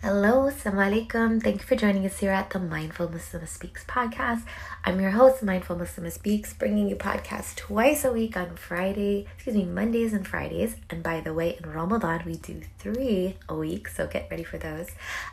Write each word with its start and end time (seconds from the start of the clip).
Hello, 0.00 0.48
Assalamu 0.48 1.08
alaikum. 1.08 1.42
Thank 1.42 1.60
you 1.60 1.66
for 1.66 1.74
joining 1.74 2.06
us 2.06 2.20
here 2.20 2.30
at 2.30 2.50
the 2.50 2.60
Mindful 2.60 3.08
Muslim 3.08 3.44
Speaks 3.46 3.82
podcast. 3.84 4.44
I'm 4.84 5.00
your 5.00 5.10
host, 5.10 5.42
Mindful 5.42 5.74
Muslim 5.74 6.08
Speaks, 6.08 6.54
bringing 6.54 6.88
you 6.88 6.94
podcasts 6.94 7.56
twice 7.56 8.04
a 8.04 8.12
week 8.12 8.36
on 8.36 8.54
Friday, 8.54 9.26
excuse 9.34 9.56
me, 9.56 9.64
Mondays 9.64 10.12
and 10.12 10.24
Fridays. 10.24 10.76
And 10.88 11.02
by 11.02 11.20
the 11.20 11.34
way, 11.34 11.58
in 11.60 11.68
Ramadan, 11.68 12.22
we 12.24 12.36
do 12.36 12.60
three 12.78 13.38
a 13.48 13.56
week, 13.56 13.88
so 13.88 14.06
get 14.06 14.28
ready 14.30 14.44
for 14.44 14.56
those. 14.56 14.86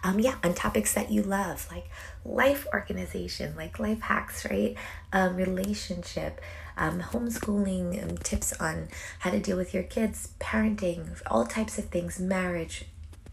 Um, 0.04 0.20
yeah, 0.20 0.34
on 0.44 0.56
topics 0.56 0.96
that 0.96 1.12
you 1.12 1.22
love, 1.22 1.68
like 1.72 1.88
life 2.26 2.66
organization, 2.74 3.56
like 3.56 3.78
life 3.78 4.02
hacks, 4.02 4.46
right? 4.46 4.76
Um, 5.14 5.36
relationship, 5.36 6.42
um, 6.76 7.02
homeschooling, 7.02 8.04
um, 8.04 8.18
tips 8.18 8.52
on 8.54 8.88
how 9.20 9.30
to 9.30 9.40
deal 9.40 9.58
with 9.58 9.76
your 9.76 9.84
kids, 9.84 10.30
parenting, 10.40 11.22
all 11.28 11.46
types 11.46 11.78
of 11.78 11.86
things, 11.86 12.20
marriage, 12.20 12.86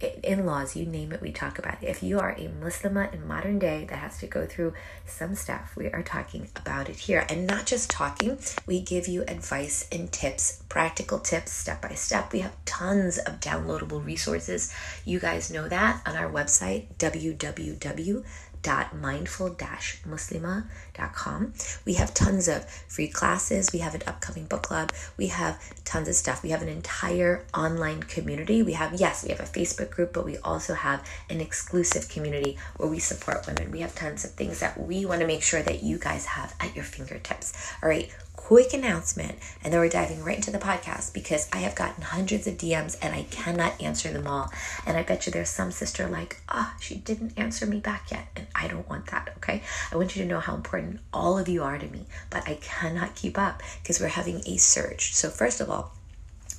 in 0.02 0.46
laws, 0.46 0.76
you 0.76 0.86
name 0.86 1.12
it, 1.12 1.20
we 1.20 1.32
talk 1.32 1.58
about 1.58 1.82
it. 1.82 1.86
If 1.88 2.02
you 2.02 2.18
are 2.18 2.32
a 2.32 2.48
Muslimah 2.48 3.14
in 3.14 3.26
modern 3.26 3.58
day 3.58 3.86
that 3.88 3.98
has 3.98 4.18
to 4.18 4.26
go 4.26 4.46
through 4.46 4.74
some 5.06 5.34
stuff, 5.34 5.74
we 5.76 5.86
are 5.88 6.02
talking 6.02 6.48
about 6.56 6.88
it 6.88 6.96
here. 6.96 7.24
And 7.28 7.46
not 7.46 7.66
just 7.66 7.90
talking, 7.90 8.38
we 8.66 8.80
give 8.80 9.06
you 9.06 9.22
advice 9.28 9.88
and 9.92 10.10
tips, 10.10 10.62
practical 10.68 11.18
tips, 11.18 11.52
step 11.52 11.82
by 11.82 11.94
step. 11.94 12.32
We 12.32 12.40
have 12.40 12.56
tons 12.64 13.18
of 13.18 13.40
downloadable 13.40 14.04
resources. 14.04 14.72
You 15.04 15.20
guys 15.20 15.50
know 15.50 15.68
that 15.68 16.02
on 16.06 16.16
our 16.16 16.30
website, 16.30 16.86
www 16.98 18.24
www.mindful-muslima.com. 18.62 21.54
We 21.84 21.94
have 21.94 22.14
tons 22.14 22.46
of 22.48 22.68
free 22.68 23.08
classes. 23.08 23.70
We 23.72 23.80
have 23.80 23.94
an 23.94 24.02
upcoming 24.06 24.46
book 24.46 24.62
club. 24.62 24.92
We 25.16 25.26
have 25.28 25.58
tons 25.84 26.08
of 26.08 26.14
stuff. 26.14 26.42
We 26.42 26.50
have 26.50 26.62
an 26.62 26.68
entire 26.68 27.44
online 27.54 28.02
community. 28.04 28.62
We 28.62 28.74
have, 28.74 28.94
yes, 28.94 29.24
we 29.24 29.30
have 29.30 29.40
a 29.40 29.44
Facebook 29.44 29.90
group, 29.90 30.12
but 30.12 30.24
we 30.24 30.38
also 30.38 30.74
have 30.74 31.04
an 31.28 31.40
exclusive 31.40 32.08
community 32.08 32.56
where 32.76 32.88
we 32.88 32.98
support 32.98 33.46
women. 33.46 33.70
We 33.70 33.80
have 33.80 33.94
tons 33.94 34.24
of 34.24 34.32
things 34.32 34.60
that 34.60 34.80
we 34.80 35.04
want 35.06 35.20
to 35.20 35.26
make 35.26 35.42
sure 35.42 35.62
that 35.62 35.82
you 35.82 35.98
guys 35.98 36.24
have 36.26 36.54
at 36.60 36.74
your 36.74 36.84
fingertips. 36.84 37.52
All 37.82 37.88
right, 37.88 38.10
quick 38.52 38.74
announcement, 38.74 39.38
and 39.64 39.72
then 39.72 39.80
we're 39.80 39.88
diving 39.88 40.22
right 40.22 40.36
into 40.36 40.50
the 40.50 40.58
podcast 40.58 41.14
because 41.14 41.48
I 41.54 41.60
have 41.60 41.74
gotten 41.74 42.02
hundreds 42.02 42.46
of 42.46 42.58
DMs 42.58 42.98
and 43.00 43.14
I 43.14 43.22
cannot 43.30 43.80
answer 43.80 44.12
them 44.12 44.26
all. 44.26 44.52
And 44.84 44.98
I 44.98 45.02
bet 45.02 45.24
you 45.24 45.32
there's 45.32 45.48
some 45.48 45.72
sister 45.72 46.06
like, 46.06 46.36
ah, 46.50 46.74
oh, 46.74 46.78
she 46.78 46.96
didn't 46.96 47.32
answer 47.38 47.64
me 47.64 47.80
back 47.80 48.10
yet. 48.10 48.28
And 48.36 48.46
I 48.54 48.68
don't 48.68 48.86
want 48.90 49.06
that, 49.06 49.32
okay? 49.38 49.62
I 49.90 49.96
want 49.96 50.14
you 50.14 50.22
to 50.22 50.28
know 50.28 50.38
how 50.38 50.54
important 50.54 51.00
all 51.14 51.38
of 51.38 51.48
you 51.48 51.62
are 51.62 51.78
to 51.78 51.86
me, 51.86 52.04
but 52.28 52.46
I 52.46 52.56
cannot 52.56 53.14
keep 53.14 53.38
up 53.38 53.62
because 53.82 54.00
we're 54.00 54.08
having 54.08 54.42
a 54.44 54.58
surge. 54.58 55.14
So, 55.14 55.30
first 55.30 55.62
of 55.62 55.70
all, 55.70 55.94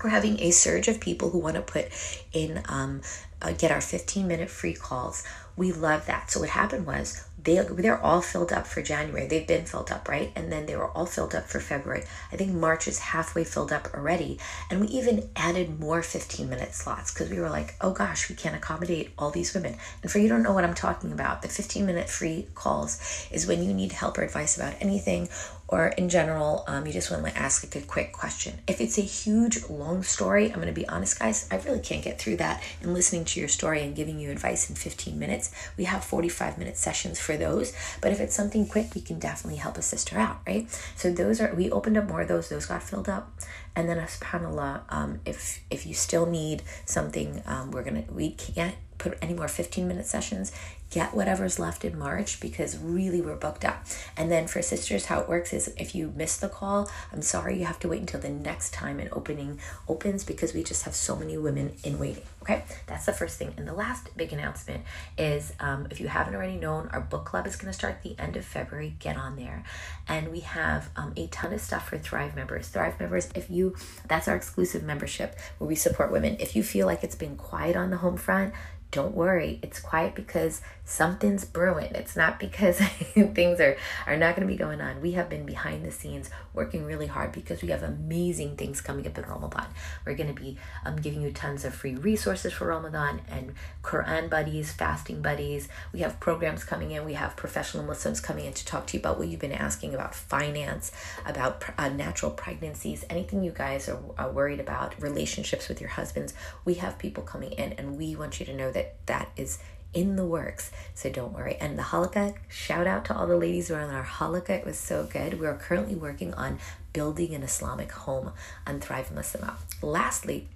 we're 0.04 0.10
having 0.10 0.40
a 0.40 0.50
surge 0.50 0.88
of 0.88 1.00
people 1.00 1.30
who 1.30 1.38
want 1.38 1.58
to 1.58 1.62
put 1.62 1.90
in, 2.34 2.64
um, 2.70 3.02
uh, 3.40 3.52
get 3.52 3.70
our 3.70 3.82
15 3.82 4.28
minute 4.28 4.50
free 4.50 4.74
calls. 4.74 5.24
We 5.56 5.72
love 5.72 6.08
that. 6.08 6.32
So, 6.32 6.40
what 6.40 6.50
happened 6.50 6.88
was 6.88 7.24
they 7.44 7.58
they're 7.58 8.02
all 8.02 8.22
filled 8.22 8.54
up 8.54 8.66
for 8.66 8.82
January. 8.82 9.28
They've 9.28 9.46
been 9.46 9.66
filled 9.66 9.92
up, 9.92 10.08
right? 10.08 10.32
And 10.36 10.52
then 10.52 10.66
they 10.66 10.76
were 10.76 10.90
all 10.90 11.06
filled 11.06 11.36
up 11.36 11.46
for 11.46 11.60
February. 11.60 12.04
I 12.32 12.38
think 12.38 12.54
March 12.54 12.88
is 12.88 13.00
halfway 13.00 13.44
filled 13.44 13.74
up 13.74 13.94
already. 13.94 14.40
And 14.70 14.80
we 14.80 14.88
even 14.88 15.30
added 15.36 15.80
more 15.80 16.02
15 16.02 16.50
minute 16.50 16.74
slots 16.74 17.14
because 17.14 17.30
we 17.30 17.40
were 17.40 17.50
like, 17.50 17.76
oh 17.82 17.92
gosh, 17.92 18.30
we 18.30 18.36
can't 18.36 18.56
accommodate 18.56 19.12
all 19.18 19.30
these 19.30 19.54
women. 19.54 19.76
And 20.02 20.12
for 20.12 20.20
you 20.20 20.30
don't 20.30 20.44
know 20.44 20.54
what 20.54 20.64
I'm 20.64 20.74
talking 20.74 21.12
about, 21.12 21.42
the 21.42 21.50
15 21.50 21.86
minute 21.86 22.10
free 22.10 22.48
calls 22.56 23.28
is 23.32 23.46
when 23.46 23.64
you 23.64 23.74
need 23.74 23.92
help 23.92 24.18
or 24.18 24.24
advice 24.24 24.56
about 24.56 24.76
anything 24.80 25.28
or 25.74 25.88
in 25.88 26.08
general, 26.08 26.64
um, 26.68 26.86
you 26.86 26.94
just 26.94 27.10
want 27.10 27.26
to 27.26 27.36
ask 27.36 27.64
like 27.64 27.84
a 27.84 27.88
quick 27.88 28.14
question. 28.14 28.60
If 28.68 28.80
it's 28.80 29.00
a 29.00 29.02
huge, 29.02 29.68
long 29.70 30.04
story, 30.04 30.50
I'm 30.50 30.62
going 30.62 30.68
to 30.68 30.72
be 30.72 30.88
honest, 30.88 31.18
guys, 31.18 31.48
I 31.50 31.58
really 31.58 31.80
can't 31.80 32.04
get 32.04 32.20
through 32.20 32.38
that 32.38 32.62
and 32.84 32.94
listening 32.94 33.26
to 33.26 33.40
your 33.40 33.50
story 33.50 33.82
and 33.82 33.96
giving 33.96 34.20
you 34.20 34.30
advice 34.30 34.70
in 34.70 34.76
15 34.76 35.18
minutes. 35.18 35.50
We 35.76 35.86
have 35.86 36.04
45 36.04 36.60
minute 36.60 36.78
sessions 36.78 37.20
for 37.20 37.38
those, 37.38 37.74
but 38.02 38.12
if 38.12 38.20
it's 38.20 38.36
something 38.36 38.68
quick, 38.68 38.94
we 38.94 39.02
can 39.02 39.18
definitely 39.18 39.58
help 39.58 39.80
a 39.80 39.82
sister 39.82 40.20
out, 40.20 40.42
right? 40.46 40.70
So 40.96 41.12
those 41.12 41.42
are, 41.42 41.52
we 41.56 41.72
opened 41.72 41.98
up 41.98 42.08
more 42.08 42.22
of 42.22 42.28
those, 42.28 42.50
those 42.50 42.68
got 42.68 42.84
filled 42.84 43.10
up. 43.10 43.34
And 43.76 43.90
then, 43.90 43.98
subhanAllah, 43.98 44.84
um, 44.90 45.22
if 45.26 45.64
if 45.72 45.88
you 45.88 45.96
still 45.96 46.28
need 46.28 46.62
something, 46.86 47.42
um, 47.48 47.72
we're 47.72 47.82
gonna 47.82 48.04
we 48.14 48.30
can't 48.30 48.76
put 49.00 49.18
any 49.20 49.34
more 49.34 49.48
15 49.48 49.88
minute 49.88 50.06
sessions 50.06 50.52
get 50.94 51.16
whatever's 51.16 51.58
left 51.58 51.84
in 51.84 51.98
March 51.98 52.40
because 52.40 52.78
really 52.78 53.20
we're 53.20 53.36
booked 53.36 53.66
up. 53.66 53.84
And 54.16 54.32
then 54.32 54.46
for 54.46 54.62
sisters, 54.62 55.06
how 55.06 55.20
it 55.20 55.28
works 55.28 55.52
is 55.52 55.74
if 55.76 55.96
you 55.96 56.14
miss 56.16 56.38
the 56.38 56.50
call, 56.50 56.88
I'm 57.12 57.24
sorry, 57.24 57.58
you 57.58 57.66
have 57.66 57.80
to 57.80 57.88
wait 57.88 58.02
until 58.02 58.20
the 58.20 58.30
next 58.30 58.74
time 58.74 59.00
an 59.00 59.10
opening 59.12 59.60
opens 59.88 60.24
because 60.24 60.54
we 60.54 60.64
just 60.64 60.84
have 60.84 60.94
so 60.94 61.16
many 61.16 61.36
women 61.38 61.74
in 61.84 61.98
waiting. 61.98 62.24
Okay, 62.44 62.64
that's 62.86 63.06
the 63.06 63.14
first 63.14 63.40
thing. 63.40 63.54
And 63.58 63.68
the 63.68 63.74
last 63.74 64.16
big 64.16 64.34
announcement 64.34 64.84
is 65.18 65.54
um, 65.60 65.88
if 65.90 66.00
you 66.00 66.10
haven't 66.10 66.36
already 66.36 66.58
known, 66.58 66.90
our 66.90 67.02
book 67.02 67.26
club 67.26 67.48
is 67.48 67.56
going 67.56 67.72
to 67.72 67.78
start 67.78 68.04
the 68.04 68.16
end 68.20 68.36
of 68.36 68.46
February. 68.46 68.96
Get 69.00 69.18
on 69.18 69.36
there. 69.36 69.64
And 70.08 70.32
we 70.32 70.42
have 70.42 70.90
um, 70.96 71.14
a 71.18 71.28
ton 71.28 71.54
of 71.54 71.62
stuff 71.62 71.90
for 71.90 71.98
Thrive 71.98 72.36
members. 72.36 72.68
Thrive 72.68 73.00
members, 73.00 73.30
if 73.34 73.50
you, 73.50 73.76
that's 74.08 74.28
our 74.28 74.36
exclusive 74.36 74.84
membership 74.84 75.40
where 75.58 75.68
we 75.68 75.76
support 75.76 76.12
women. 76.12 76.36
If 76.40 76.56
you 76.56 76.62
feel 76.62 76.86
like 76.86 77.04
it's 77.04 77.16
been 77.16 77.38
quiet 77.38 77.76
on 77.76 77.90
the 77.90 77.98
home 77.98 78.18
front, 78.18 78.54
don't 78.94 79.16
worry. 79.16 79.60
It's 79.64 79.80
quiet 79.80 80.14
because 80.14 80.62
something's 80.86 81.46
brewing. 81.46 81.92
It's 81.96 82.16
not 82.16 82.40
because 82.40 82.78
things 83.14 83.60
are, 83.60 83.76
are 84.06 84.18
not 84.18 84.36
going 84.36 84.48
to 84.48 84.54
be 84.54 84.58
going 84.58 84.82
on. 84.82 85.02
We 85.02 85.14
have 85.14 85.30
been 85.30 85.48
behind 85.48 85.84
the 85.84 85.90
scenes 85.90 86.30
working 86.54 86.86
really 86.86 87.08
hard 87.08 87.32
because 87.32 87.64
we 87.64 87.70
have 87.70 87.82
amazing 87.82 88.56
things 88.56 88.82
coming 88.82 89.08
up 89.08 89.18
in 89.18 89.24
Ramadan. 89.24 89.66
We're 90.06 90.14
going 90.14 90.34
to 90.34 90.40
be 90.40 90.58
um, 90.86 90.98
giving 90.98 91.24
you 91.24 91.32
tons 91.32 91.66
of 91.66 91.74
free 91.74 91.96
resources 91.96 92.54
for 92.54 92.68
Ramadan 92.68 93.22
and 93.28 93.54
Quran 93.82 94.30
buddies, 94.30 94.72
fasting 94.72 95.24
buddies. 95.24 95.70
We 95.92 96.02
have 96.02 96.20
programs 96.20 96.64
coming 96.64 96.92
in. 96.92 97.04
We 97.04 97.14
have 97.14 97.36
professional 97.36 97.84
Muslims 97.84 98.22
coming 98.22 98.46
in 98.46 98.54
to 98.54 98.66
talk 98.66 98.86
to 98.88 98.98
you 98.98 99.00
about 99.00 99.18
what 99.18 99.28
you've 99.28 99.40
been 99.40 99.52
asking 99.52 99.96
about 99.96 100.14
finance, 100.14 100.92
about 101.26 101.64
uh, 101.80 101.90
natural 101.90 102.30
pregnancies, 102.30 103.06
anything 103.10 103.44
you 103.44 103.52
guys 103.52 103.90
are, 103.90 104.00
are 104.20 104.32
worried 104.32 104.60
about, 104.60 105.02
relationships 105.02 105.68
with 105.68 105.82
your 105.82 105.90
husbands. 105.90 106.36
We 106.64 106.76
have 106.76 107.00
people 107.00 107.24
coming 107.24 107.54
in 107.54 107.74
and 107.74 107.98
we 107.98 108.16
want 108.16 108.40
you 108.40 108.46
to 108.46 108.54
know 108.54 108.72
that 108.72 108.83
that 109.06 109.30
is 109.36 109.60
in 109.94 110.16
the 110.16 110.26
works. 110.26 110.72
So 110.96 111.10
don't 111.10 111.34
worry. 111.34 111.56
And 111.60 111.78
the 111.78 111.84
halaqa, 111.84 112.36
shout 112.50 112.88
out 112.88 113.06
to 113.06 113.16
all 113.16 113.28
the 113.28 113.38
ladies 113.38 113.68
who 113.68 113.76
are 113.76 113.82
on 113.82 113.94
our 113.94 114.04
halaqa. 114.04 114.50
It 114.50 114.66
was 114.66 114.78
so 114.78 115.06
good. 115.06 115.40
We 115.40 115.46
are 115.46 115.56
currently 115.56 115.96
working 115.96 116.34
on 116.34 116.60
building 116.94 117.34
an 117.34 117.44
Islamic 117.44 117.92
home 117.92 118.32
on 118.66 118.80
Thrive 118.80 119.10
Muslimah. 119.14 119.56
Lastly, 119.82 120.48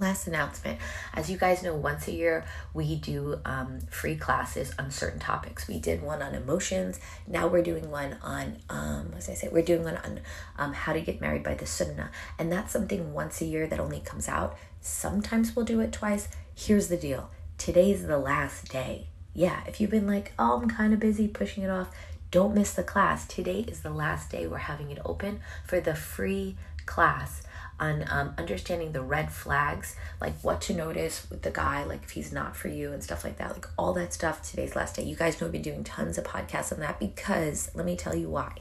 last 0.00 0.26
announcement 0.26 0.80
as 1.14 1.30
you 1.30 1.38
guys 1.38 1.62
know 1.62 1.76
once 1.76 2.08
a 2.08 2.12
year 2.12 2.44
we 2.74 2.96
do 2.96 3.38
um, 3.44 3.78
free 3.88 4.16
classes 4.16 4.72
on 4.76 4.90
certain 4.90 5.20
topics 5.20 5.68
we 5.68 5.78
did 5.78 6.02
one 6.02 6.20
on 6.20 6.34
emotions 6.34 6.98
now 7.28 7.46
we're 7.46 7.62
doing 7.62 7.88
one 7.88 8.16
on 8.20 8.56
um, 8.68 9.12
as 9.16 9.28
i 9.28 9.34
say 9.34 9.48
we're 9.52 9.62
doing 9.62 9.84
one 9.84 9.96
on 9.98 10.20
um, 10.58 10.72
how 10.72 10.92
to 10.92 11.00
get 11.00 11.20
married 11.20 11.44
by 11.44 11.54
the 11.54 11.66
sunnah 11.66 12.10
and 12.36 12.50
that's 12.50 12.72
something 12.72 13.12
once 13.12 13.40
a 13.40 13.44
year 13.44 13.66
that 13.66 13.78
only 13.78 14.00
comes 14.00 14.28
out 14.28 14.56
sometimes 14.80 15.54
we'll 15.54 15.64
do 15.64 15.78
it 15.80 15.92
twice 15.92 16.26
here's 16.54 16.88
the 16.88 16.96
deal 16.96 17.30
today's 17.58 18.06
the 18.06 18.18
last 18.18 18.70
day. 18.70 19.08
Yeah, 19.34 19.62
if 19.66 19.80
you've 19.80 19.90
been 19.90 20.06
like, 20.06 20.32
oh, 20.38 20.60
I'm 20.60 20.68
kind 20.68 20.92
of 20.92 21.00
busy 21.00 21.28
pushing 21.28 21.62
it 21.62 21.70
off, 21.70 21.88
don't 22.30 22.54
miss 22.54 22.72
the 22.72 22.82
class. 22.82 23.26
Today 23.26 23.60
is 23.68 23.80
the 23.80 23.90
last 23.90 24.30
day 24.30 24.46
we're 24.46 24.58
having 24.58 24.90
it 24.90 24.98
open 25.04 25.40
for 25.64 25.80
the 25.80 25.94
free 25.94 26.56
class 26.86 27.42
on 27.78 28.04
um, 28.08 28.34
understanding 28.38 28.92
the 28.92 29.02
red 29.02 29.32
flags, 29.32 29.96
like 30.20 30.34
what 30.42 30.60
to 30.62 30.74
notice 30.74 31.26
with 31.28 31.42
the 31.42 31.50
guy, 31.50 31.82
like 31.84 32.02
if 32.04 32.10
he's 32.10 32.32
not 32.32 32.54
for 32.56 32.68
you 32.68 32.92
and 32.92 33.02
stuff 33.02 33.24
like 33.24 33.38
that, 33.38 33.52
like 33.52 33.66
all 33.76 33.92
that 33.92 34.12
stuff. 34.12 34.42
Today's 34.48 34.76
last 34.76 34.96
day. 34.96 35.02
You 35.02 35.16
guys 35.16 35.40
know 35.40 35.46
I've 35.46 35.52
been 35.52 35.62
doing 35.62 35.82
tons 35.82 36.16
of 36.16 36.24
podcasts 36.24 36.72
on 36.72 36.80
that 36.80 37.00
because 37.00 37.70
let 37.74 37.84
me 37.84 37.96
tell 37.96 38.14
you 38.14 38.28
why. 38.28 38.52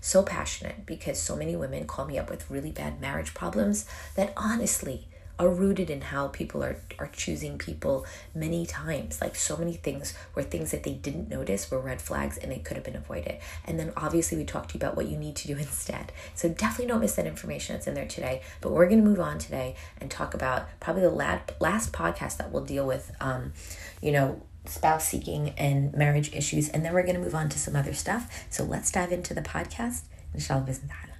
So 0.00 0.22
passionate 0.22 0.86
because 0.86 1.20
so 1.20 1.36
many 1.36 1.56
women 1.56 1.86
call 1.86 2.06
me 2.06 2.18
up 2.18 2.30
with 2.30 2.50
really 2.50 2.70
bad 2.70 3.00
marriage 3.00 3.34
problems 3.34 3.86
that 4.14 4.32
honestly, 4.36 5.08
are 5.40 5.48
rooted 5.48 5.88
in 5.88 6.02
how 6.02 6.28
people 6.28 6.62
are, 6.62 6.76
are 6.98 7.08
choosing 7.08 7.56
people 7.56 8.04
many 8.34 8.66
times. 8.66 9.20
Like 9.20 9.34
so 9.34 9.56
many 9.56 9.72
things 9.72 10.12
were 10.34 10.42
things 10.42 10.70
that 10.70 10.82
they 10.82 10.92
didn't 10.92 11.30
notice 11.30 11.70
were 11.70 11.80
red 11.80 12.02
flags 12.02 12.36
and 12.36 12.52
it 12.52 12.62
could 12.64 12.76
have 12.76 12.84
been 12.84 12.96
avoided. 12.96 13.38
And 13.64 13.80
then 13.80 13.92
obviously 13.96 14.36
we 14.36 14.44
talked 14.44 14.70
to 14.70 14.74
you 14.74 14.80
about 14.80 14.96
what 14.96 15.08
you 15.08 15.16
need 15.16 15.36
to 15.36 15.48
do 15.48 15.56
instead. 15.58 16.12
So 16.34 16.50
definitely 16.50 16.88
don't 16.88 17.00
miss 17.00 17.14
that 17.16 17.26
information 17.26 17.74
that's 17.74 17.86
in 17.86 17.94
there 17.94 18.06
today. 18.06 18.42
But 18.60 18.72
we're 18.72 18.86
going 18.86 19.02
to 19.02 19.08
move 19.08 19.20
on 19.20 19.38
today 19.38 19.76
and 19.98 20.10
talk 20.10 20.34
about 20.34 20.68
probably 20.78 21.02
the 21.02 21.10
last, 21.10 21.52
last 21.58 21.92
podcast 21.92 22.36
that 22.36 22.52
we'll 22.52 22.64
deal 22.64 22.86
with, 22.86 23.10
um, 23.20 23.54
you 24.02 24.12
know, 24.12 24.42
spouse 24.66 25.08
seeking 25.08 25.54
and 25.56 25.94
marriage 25.94 26.34
issues. 26.34 26.68
And 26.68 26.84
then 26.84 26.92
we're 26.92 27.02
going 27.02 27.14
to 27.14 27.20
move 27.20 27.34
on 27.34 27.48
to 27.48 27.58
some 27.58 27.74
other 27.74 27.94
stuff. 27.94 28.46
So 28.50 28.62
let's 28.62 28.90
dive 28.90 29.10
into 29.10 29.32
the 29.32 29.40
podcast. 29.40 30.02
Inshallah, 30.34 30.66
bismillah. 30.66 31.10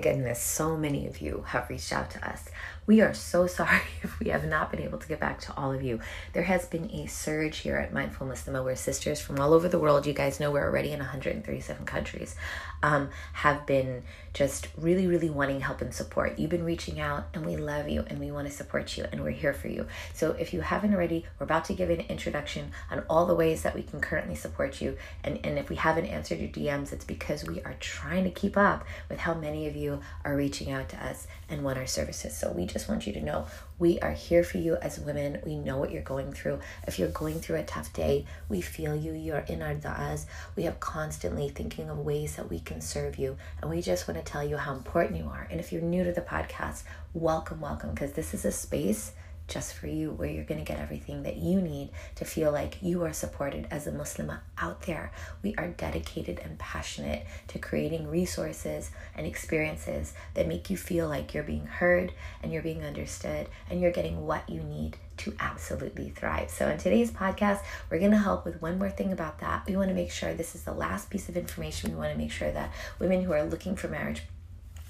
Goodness, 0.00 0.42
so 0.42 0.76
many 0.76 1.06
of 1.06 1.20
you 1.20 1.44
have 1.48 1.68
reached 1.68 1.92
out 1.92 2.10
to 2.10 2.28
us. 2.28 2.48
We 2.86 3.00
are 3.00 3.14
so 3.14 3.46
sorry 3.58 3.82
if 4.02 4.18
we 4.18 4.28
have 4.28 4.46
not 4.46 4.70
been 4.70 4.80
able 4.80 4.98
to 4.98 5.08
get 5.08 5.20
back 5.20 5.40
to 5.42 5.56
all 5.56 5.72
of 5.72 5.82
you. 5.82 6.00
There 6.32 6.44
has 6.44 6.66
been 6.66 6.90
a 6.90 7.06
surge 7.06 7.58
here 7.58 7.76
at 7.76 7.92
Mindful 7.92 8.26
Muslima 8.26 8.64
where 8.64 8.76
sisters 8.76 9.20
from 9.20 9.38
all 9.38 9.52
over 9.52 9.68
the 9.68 9.78
world, 9.78 10.06
you 10.06 10.12
guys 10.12 10.40
know 10.40 10.50
we're 10.50 10.64
already 10.64 10.92
in 10.92 11.00
137 11.00 11.84
countries, 11.84 12.36
um, 12.82 13.10
have 13.34 13.66
been 13.66 14.02
just 14.32 14.68
really, 14.76 15.06
really 15.06 15.30
wanting 15.30 15.60
help 15.60 15.80
and 15.80 15.92
support. 15.92 16.38
You've 16.38 16.50
been 16.50 16.64
reaching 16.64 17.00
out 17.00 17.26
and 17.34 17.44
we 17.44 17.56
love 17.56 17.88
you 17.88 18.04
and 18.06 18.20
we 18.20 18.30
want 18.30 18.46
to 18.48 18.52
support 18.52 18.96
you 18.96 19.06
and 19.10 19.22
we're 19.22 19.30
here 19.30 19.52
for 19.52 19.68
you. 19.68 19.86
So 20.14 20.32
if 20.32 20.52
you 20.54 20.60
haven't 20.60 20.94
already, 20.94 21.26
we're 21.38 21.44
about 21.44 21.64
to 21.66 21.74
give 21.74 21.90
an 21.90 22.00
introduction 22.00 22.72
on 22.90 23.02
all 23.10 23.26
the 23.26 23.34
ways 23.34 23.62
that 23.62 23.74
we 23.74 23.82
can 23.82 24.00
currently 24.00 24.36
support 24.36 24.80
you. 24.80 24.96
And, 25.24 25.44
and 25.44 25.58
if 25.58 25.68
we 25.68 25.76
haven't 25.76 26.06
answered 26.06 26.38
your 26.38 26.48
DMs, 26.48 26.92
it's 26.92 27.04
because 27.04 27.44
we 27.44 27.60
are 27.62 27.74
trying 27.80 28.24
to 28.24 28.30
keep 28.30 28.56
up 28.56 28.84
with 29.08 29.18
how 29.18 29.34
many 29.34 29.66
of 29.66 29.74
you 29.74 30.00
are 30.24 30.36
reaching 30.36 30.70
out 30.70 30.88
to 30.90 31.04
us 31.04 31.26
and 31.48 31.64
want 31.64 31.78
our 31.78 31.86
services. 31.86 32.36
So 32.36 32.52
we 32.52 32.66
just 32.66 32.88
want 32.88 33.06
you 33.06 33.12
to 33.14 33.20
know 33.20 33.46
we 33.80 33.98
are 34.00 34.12
here 34.12 34.44
for 34.44 34.58
you 34.58 34.76
as 34.76 35.00
women. 35.00 35.40
We 35.44 35.56
know 35.56 35.78
what 35.78 35.90
you're 35.90 36.02
going 36.02 36.32
through. 36.32 36.60
If 36.86 36.98
you're 36.98 37.08
going 37.08 37.40
through 37.40 37.56
a 37.56 37.64
tough 37.64 37.92
day, 37.94 38.26
we 38.48 38.60
feel 38.60 38.94
you. 38.94 39.14
You're 39.14 39.38
in 39.38 39.62
our 39.62 39.74
da'as. 39.74 40.26
We 40.54 40.64
have 40.64 40.78
constantly 40.80 41.48
thinking 41.48 41.88
of 41.88 41.98
ways 41.98 42.36
that 42.36 42.50
we 42.50 42.60
can 42.60 42.82
serve 42.82 43.16
you. 43.16 43.38
And 43.60 43.70
we 43.70 43.80
just 43.80 44.06
want 44.06 44.18
to 44.18 44.19
tell 44.22 44.44
you 44.44 44.56
how 44.56 44.74
important 44.74 45.18
you 45.18 45.26
are. 45.26 45.46
And 45.50 45.60
if 45.60 45.72
you're 45.72 45.82
new 45.82 46.04
to 46.04 46.12
the 46.12 46.20
podcast, 46.20 46.82
welcome, 47.14 47.60
welcome, 47.60 47.90
because 47.90 48.12
this 48.12 48.34
is 48.34 48.44
a 48.44 48.52
space 48.52 49.12
just 49.50 49.74
for 49.74 49.88
you, 49.88 50.12
where 50.12 50.28
you're 50.28 50.44
going 50.44 50.64
to 50.64 50.72
get 50.72 50.80
everything 50.80 51.24
that 51.24 51.36
you 51.36 51.60
need 51.60 51.90
to 52.14 52.24
feel 52.24 52.52
like 52.52 52.78
you 52.80 53.02
are 53.02 53.12
supported 53.12 53.66
as 53.70 53.86
a 53.86 53.92
Muslim 53.92 54.30
out 54.56 54.82
there. 54.82 55.10
We 55.42 55.56
are 55.56 55.68
dedicated 55.68 56.38
and 56.38 56.56
passionate 56.56 57.26
to 57.48 57.58
creating 57.58 58.06
resources 58.06 58.92
and 59.16 59.26
experiences 59.26 60.14
that 60.34 60.46
make 60.46 60.70
you 60.70 60.76
feel 60.76 61.08
like 61.08 61.34
you're 61.34 61.42
being 61.42 61.66
heard 61.66 62.12
and 62.42 62.52
you're 62.52 62.62
being 62.62 62.84
understood 62.84 63.48
and 63.68 63.80
you're 63.80 63.90
getting 63.90 64.24
what 64.24 64.48
you 64.48 64.62
need 64.62 64.96
to 65.20 65.34
absolutely 65.38 66.10
thrive. 66.10 66.50
So, 66.50 66.68
in 66.68 66.78
today's 66.78 67.10
podcast, 67.10 67.60
we're 67.90 67.98
going 67.98 68.10
to 68.10 68.18
help 68.18 68.44
with 68.44 68.60
one 68.62 68.78
more 68.78 68.90
thing 68.90 69.12
about 69.12 69.38
that. 69.40 69.66
We 69.66 69.76
want 69.76 69.88
to 69.88 69.94
make 69.94 70.10
sure 70.10 70.34
this 70.34 70.54
is 70.54 70.62
the 70.62 70.72
last 70.72 71.10
piece 71.10 71.28
of 71.28 71.36
information. 71.36 71.90
We 71.90 71.96
want 71.96 72.12
to 72.12 72.18
make 72.18 72.32
sure 72.32 72.50
that 72.50 72.72
women 72.98 73.22
who 73.22 73.32
are 73.32 73.44
looking 73.44 73.76
for 73.76 73.88
marriage 73.88 74.22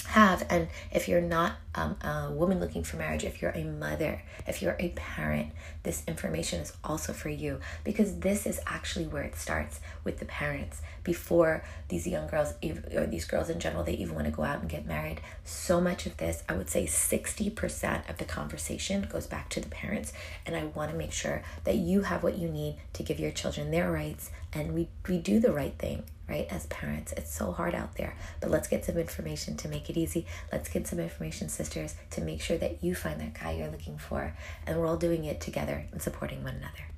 have. 0.06 0.46
And 0.50 0.68
if 0.90 1.08
you're 1.08 1.20
not 1.20 1.54
um, 1.74 1.96
a 2.02 2.30
woman 2.32 2.58
looking 2.58 2.82
for 2.82 2.96
marriage 2.96 3.22
if 3.22 3.40
you're 3.40 3.52
a 3.52 3.62
mother 3.62 4.22
if 4.46 4.60
you're 4.60 4.74
a 4.80 4.88
parent 4.90 5.52
this 5.84 6.02
information 6.08 6.60
is 6.60 6.72
also 6.82 7.12
for 7.12 7.28
you. 7.28 7.60
Because 7.84 8.18
this 8.20 8.46
is 8.46 8.60
actually 8.66 9.06
where 9.06 9.22
it 9.22 9.36
starts 9.36 9.80
with 10.04 10.18
the 10.18 10.24
parents. 10.24 10.82
Before 11.04 11.64
these 11.88 12.06
young 12.06 12.28
girls 12.28 12.54
or 12.94 13.06
these 13.06 13.24
girls 13.24 13.48
in 13.48 13.60
general 13.60 13.84
they 13.84 13.94
even 13.94 14.14
want 14.14 14.26
to 14.26 14.32
go 14.32 14.42
out 14.42 14.60
and 14.60 14.68
get 14.68 14.86
married. 14.86 15.20
So 15.44 15.80
much 15.80 16.06
of 16.06 16.16
this 16.16 16.42
i 16.48 16.54
would 16.54 16.68
say 16.68 16.84
60% 16.84 18.10
of 18.10 18.18
the 18.18 18.24
conversation 18.24 19.06
goes 19.10 19.26
back 19.26 19.48
to 19.50 19.60
the 19.60 19.68
parents. 19.68 20.12
And 20.44 20.56
i 20.56 20.64
want 20.64 20.90
to 20.90 20.96
make 20.96 21.12
sure 21.12 21.42
that 21.64 21.76
you 21.76 22.02
have 22.02 22.22
what 22.22 22.38
you 22.38 22.48
need 22.48 22.76
to 22.94 23.02
give 23.02 23.20
your 23.20 23.30
children 23.30 23.70
their 23.70 23.90
rights. 23.90 24.30
And 24.52 24.74
we, 24.74 24.88
we 25.08 25.18
do 25.18 25.38
the 25.38 25.52
right 25.52 25.74
thing 25.78 26.02
right? 26.30 26.46
As 26.50 26.66
parents, 26.66 27.12
it's 27.16 27.34
so 27.34 27.52
hard 27.52 27.74
out 27.74 27.96
there. 27.96 28.14
But 28.40 28.50
let's 28.50 28.68
get 28.68 28.84
some 28.84 28.96
information 28.96 29.56
to 29.58 29.68
make 29.68 29.90
it 29.90 29.96
easy. 29.96 30.26
Let's 30.52 30.68
get 30.68 30.86
some 30.86 31.00
information, 31.00 31.48
sisters, 31.48 31.96
to 32.12 32.20
make 32.20 32.40
sure 32.40 32.56
that 32.58 32.82
you 32.82 32.94
find 32.94 33.20
that 33.20 33.34
guy 33.34 33.52
you're 33.52 33.70
looking 33.70 33.98
for. 33.98 34.34
And 34.66 34.78
we're 34.78 34.86
all 34.86 34.96
doing 34.96 35.24
it 35.24 35.40
together 35.40 35.84
and 35.92 36.00
supporting 36.00 36.44
one 36.44 36.54
another. 36.54 36.89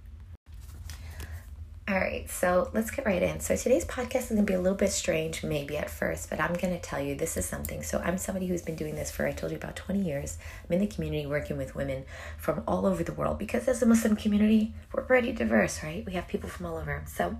All 1.92 2.00
right, 2.00 2.26
so 2.30 2.70
let's 2.72 2.90
get 2.90 3.04
right 3.04 3.22
in. 3.22 3.40
So 3.40 3.54
today's 3.54 3.84
podcast 3.84 4.22
is 4.22 4.28
going 4.30 4.46
to 4.46 4.50
be 4.50 4.54
a 4.54 4.60
little 4.60 4.78
bit 4.78 4.90
strange, 4.92 5.44
maybe 5.44 5.76
at 5.76 5.90
first, 5.90 6.30
but 6.30 6.40
I'm 6.40 6.54
going 6.54 6.72
to 6.72 6.80
tell 6.80 6.98
you 6.98 7.14
this 7.14 7.36
is 7.36 7.44
something. 7.44 7.82
So 7.82 7.98
I'm 7.98 8.16
somebody 8.16 8.46
who's 8.46 8.62
been 8.62 8.76
doing 8.76 8.94
this 8.94 9.10
for, 9.10 9.26
I 9.26 9.32
told 9.32 9.52
you, 9.52 9.58
about 9.58 9.76
20 9.76 10.00
years. 10.00 10.38
I'm 10.64 10.72
in 10.72 10.80
the 10.80 10.86
community 10.86 11.26
working 11.26 11.58
with 11.58 11.74
women 11.74 12.04
from 12.38 12.62
all 12.66 12.86
over 12.86 13.04
the 13.04 13.12
world 13.12 13.38
because 13.38 13.68
as 13.68 13.82
a 13.82 13.86
Muslim 13.86 14.16
community, 14.16 14.72
we're 14.90 15.02
pretty 15.02 15.32
diverse, 15.32 15.82
right? 15.82 16.02
We 16.06 16.14
have 16.14 16.28
people 16.28 16.48
from 16.48 16.64
all 16.64 16.78
over. 16.78 17.02
So 17.06 17.36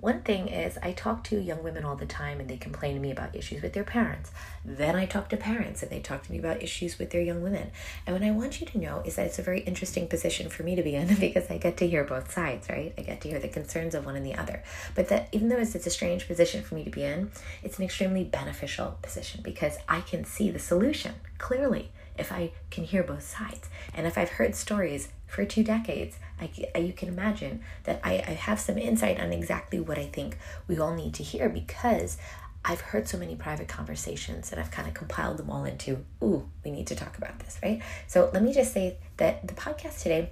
one 0.00 0.20
thing 0.20 0.48
is 0.48 0.76
I 0.82 0.92
talk 0.92 1.24
to 1.24 1.40
young 1.40 1.62
women 1.62 1.86
all 1.86 1.96
the 1.96 2.04
time 2.04 2.40
and 2.40 2.50
they 2.50 2.58
complain 2.58 2.96
to 2.96 3.00
me 3.00 3.10
about 3.10 3.34
issues 3.34 3.62
with 3.62 3.72
their 3.72 3.84
parents. 3.84 4.32
Then 4.66 4.96
I 4.96 5.06
talk 5.06 5.30
to 5.30 5.38
parents 5.38 5.82
and 5.82 5.90
they 5.90 6.00
talk 6.00 6.24
to 6.24 6.32
me 6.32 6.38
about 6.38 6.62
issues 6.62 6.98
with 6.98 7.08
their 7.08 7.22
young 7.22 7.40
women. 7.40 7.70
And 8.06 8.14
what 8.14 8.22
I 8.22 8.32
want 8.32 8.60
you 8.60 8.66
to 8.66 8.78
know 8.78 9.00
is 9.06 9.16
that 9.16 9.24
it's 9.24 9.38
a 9.38 9.42
very 9.42 9.60
interesting 9.60 10.08
position 10.08 10.50
for 10.50 10.62
me 10.62 10.76
to 10.76 10.82
be 10.82 10.94
in 10.94 11.14
because 11.20 11.50
I 11.50 11.56
get 11.56 11.78
to 11.78 11.88
hear 11.88 12.04
both 12.04 12.30
sides, 12.30 12.68
right? 12.68 12.92
I 12.98 13.00
get 13.00 13.22
to 13.22 13.30
hear 13.30 13.38
the 13.38 13.48
concerns 13.48 13.93
of 13.94 14.04
one 14.04 14.16
and 14.16 14.26
the 14.26 14.34
other. 14.34 14.62
But 14.94 15.08
that 15.08 15.28
even 15.32 15.48
though 15.48 15.58
it's 15.58 15.74
a 15.74 15.90
strange 15.90 16.26
position 16.26 16.62
for 16.62 16.74
me 16.74 16.84
to 16.84 16.90
be 16.90 17.04
in, 17.04 17.30
it's 17.62 17.78
an 17.78 17.84
extremely 17.84 18.24
beneficial 18.24 18.98
position 19.02 19.40
because 19.42 19.78
I 19.88 20.00
can 20.00 20.24
see 20.24 20.50
the 20.50 20.58
solution 20.58 21.14
clearly 21.38 21.90
if 22.16 22.30
I 22.32 22.52
can 22.70 22.84
hear 22.84 23.02
both 23.02 23.22
sides. 23.22 23.68
And 23.92 24.06
if 24.06 24.16
I've 24.16 24.30
heard 24.30 24.54
stories 24.54 25.08
for 25.26 25.44
two 25.44 25.64
decades, 25.64 26.16
I, 26.40 26.78
you 26.78 26.92
can 26.92 27.08
imagine 27.08 27.62
that 27.84 28.00
I, 28.04 28.14
I 28.14 28.34
have 28.34 28.60
some 28.60 28.78
insight 28.78 29.20
on 29.20 29.32
exactly 29.32 29.80
what 29.80 29.98
I 29.98 30.06
think 30.06 30.38
we 30.68 30.78
all 30.78 30.94
need 30.94 31.14
to 31.14 31.22
hear 31.22 31.48
because 31.48 32.18
I've 32.64 32.80
heard 32.80 33.08
so 33.08 33.18
many 33.18 33.36
private 33.36 33.68
conversations 33.68 34.50
and 34.50 34.60
I've 34.60 34.70
kind 34.70 34.88
of 34.88 34.94
compiled 34.94 35.36
them 35.36 35.50
all 35.50 35.64
into, 35.64 36.04
ooh, 36.22 36.48
we 36.64 36.70
need 36.70 36.86
to 36.86 36.96
talk 36.96 37.18
about 37.18 37.38
this, 37.40 37.58
right? 37.62 37.82
So 38.06 38.30
let 38.32 38.42
me 38.42 38.54
just 38.54 38.72
say 38.72 38.96
that 39.18 39.46
the 39.46 39.54
podcast 39.54 40.02
today, 40.02 40.30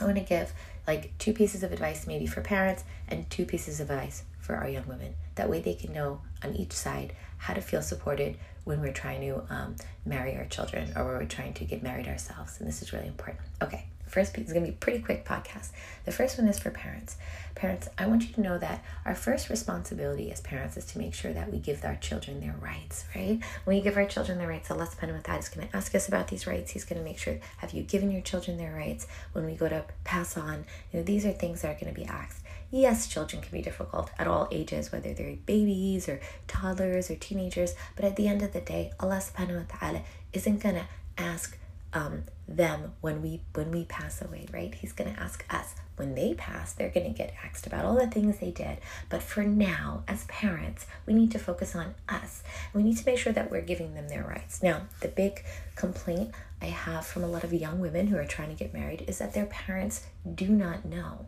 I 0.00 0.04
want 0.04 0.16
to 0.16 0.22
give 0.22 0.52
like 0.86 1.16
two 1.18 1.32
pieces 1.32 1.62
of 1.62 1.72
advice 1.72 2.06
maybe 2.06 2.26
for 2.26 2.40
parents 2.40 2.84
and 3.08 3.28
two 3.30 3.44
pieces 3.44 3.80
of 3.80 3.90
advice 3.90 4.24
for 4.40 4.54
our 4.56 4.68
young 4.68 4.86
women. 4.86 5.14
That 5.34 5.50
way 5.50 5.60
they 5.60 5.74
can 5.74 5.92
know 5.92 6.20
on 6.42 6.54
each 6.54 6.72
side 6.72 7.14
how 7.38 7.54
to 7.54 7.60
feel 7.60 7.82
supported 7.82 8.36
when 8.64 8.80
we're 8.80 8.92
trying 8.92 9.20
to 9.20 9.42
um, 9.52 9.76
marry 10.04 10.36
our 10.36 10.44
children 10.46 10.92
or 10.96 11.04
we're 11.04 11.24
trying 11.24 11.54
to 11.54 11.64
get 11.64 11.82
married 11.82 12.08
ourselves. 12.08 12.58
And 12.58 12.68
this 12.68 12.82
is 12.82 12.92
really 12.92 13.06
important. 13.06 13.40
Okay, 13.62 13.86
first 14.10 14.34
piece 14.34 14.46
is 14.46 14.52
going 14.52 14.64
to 14.64 14.70
be 14.70 14.76
pretty 14.76 15.00
quick 15.00 15.24
podcast. 15.24 15.70
The 16.04 16.12
first 16.12 16.38
one 16.38 16.48
is 16.48 16.58
for 16.58 16.70
parents. 16.70 17.16
Parents, 17.54 17.88
I 17.96 18.06
want 18.06 18.28
you 18.28 18.34
to 18.34 18.40
know 18.40 18.58
that 18.58 18.84
our 19.04 19.14
first 19.14 19.48
responsibility 19.48 20.30
as 20.30 20.40
parents 20.40 20.76
is 20.76 20.84
to 20.86 20.98
make 20.98 21.14
sure 21.14 21.32
that 21.32 21.50
we 21.50 21.58
give 21.58 21.84
our 21.84 21.96
children 21.96 22.40
their 22.40 22.54
rights, 22.60 23.04
right? 23.14 23.40
When 23.64 23.76
we 23.76 23.82
give 23.82 23.96
our 23.96 24.04
children 24.04 24.38
their 24.38 24.48
rights, 24.48 24.70
Allah 24.70 24.86
subhanahu 24.86 25.14
wa 25.14 25.20
ta'ala 25.22 25.40
is 25.40 25.48
going 25.48 25.66
to 25.66 25.76
ask 25.76 25.94
us 25.94 26.06
about 26.06 26.28
these 26.28 26.46
rights. 26.46 26.72
He's 26.72 26.84
going 26.84 26.98
to 26.98 27.04
make 27.04 27.18
sure, 27.18 27.38
have 27.58 27.72
you 27.72 27.82
given 27.82 28.10
your 28.10 28.20
children 28.20 28.58
their 28.58 28.74
rights? 28.74 29.06
When 29.32 29.46
we 29.46 29.54
go 29.54 29.68
to 29.68 29.84
pass 30.04 30.36
on, 30.36 30.66
you 30.92 30.98
know, 30.98 31.02
these 31.02 31.24
are 31.24 31.32
things 31.32 31.62
that 31.62 31.70
are 31.70 31.80
going 31.80 31.94
to 31.94 31.98
be 31.98 32.06
asked. 32.06 32.42
Yes, 32.70 33.06
children 33.06 33.40
can 33.40 33.52
be 33.52 33.62
difficult 33.62 34.10
at 34.18 34.26
all 34.26 34.48
ages, 34.50 34.90
whether 34.90 35.14
they're 35.14 35.36
babies 35.46 36.08
or 36.08 36.20
toddlers 36.48 37.10
or 37.10 37.14
teenagers, 37.14 37.74
but 37.94 38.04
at 38.04 38.16
the 38.16 38.28
end 38.28 38.42
of 38.42 38.52
the 38.52 38.60
day, 38.60 38.92
Allah 38.98 39.22
subhanahu 39.22 39.68
wa 39.70 39.78
ta'ala 39.78 40.02
isn't 40.32 40.60
going 40.60 40.74
to 40.74 40.86
ask 41.16 41.56
um, 41.96 42.24
them 42.46 42.92
when 43.00 43.22
we 43.22 43.40
when 43.54 43.70
we 43.70 43.84
pass 43.84 44.20
away 44.22 44.46
right? 44.52 44.74
He's 44.74 44.92
going 44.92 45.12
to 45.12 45.20
ask 45.20 45.44
us. 45.52 45.74
When 45.96 46.14
they 46.14 46.34
pass 46.34 46.74
they're 46.74 46.90
going 46.90 47.10
to 47.10 47.16
get 47.16 47.32
asked 47.42 47.66
about 47.66 47.86
all 47.86 47.94
the 47.94 48.06
things 48.06 48.38
they 48.38 48.50
did. 48.50 48.78
But 49.08 49.22
for 49.22 49.42
now 49.42 50.04
as 50.06 50.24
parents 50.24 50.86
we 51.06 51.14
need 51.14 51.30
to 51.32 51.38
focus 51.38 51.74
on 51.74 51.94
us. 52.08 52.42
We 52.74 52.82
need 52.82 52.98
to 52.98 53.06
make 53.06 53.18
sure 53.18 53.32
that 53.32 53.50
we're 53.50 53.62
giving 53.62 53.94
them 53.94 54.08
their 54.08 54.24
rights. 54.24 54.62
Now 54.62 54.82
the 55.00 55.08
big 55.08 55.42
complaint 55.74 56.30
i 56.62 56.66
have 56.66 57.06
from 57.06 57.22
a 57.22 57.26
lot 57.26 57.44
of 57.44 57.52
young 57.52 57.80
women 57.80 58.06
who 58.06 58.16
are 58.16 58.24
trying 58.24 58.48
to 58.48 58.54
get 58.54 58.72
married 58.72 59.04
is 59.06 59.18
that 59.18 59.34
their 59.34 59.44
parents 59.44 60.06
do 60.34 60.48
not 60.48 60.86
know 60.86 61.26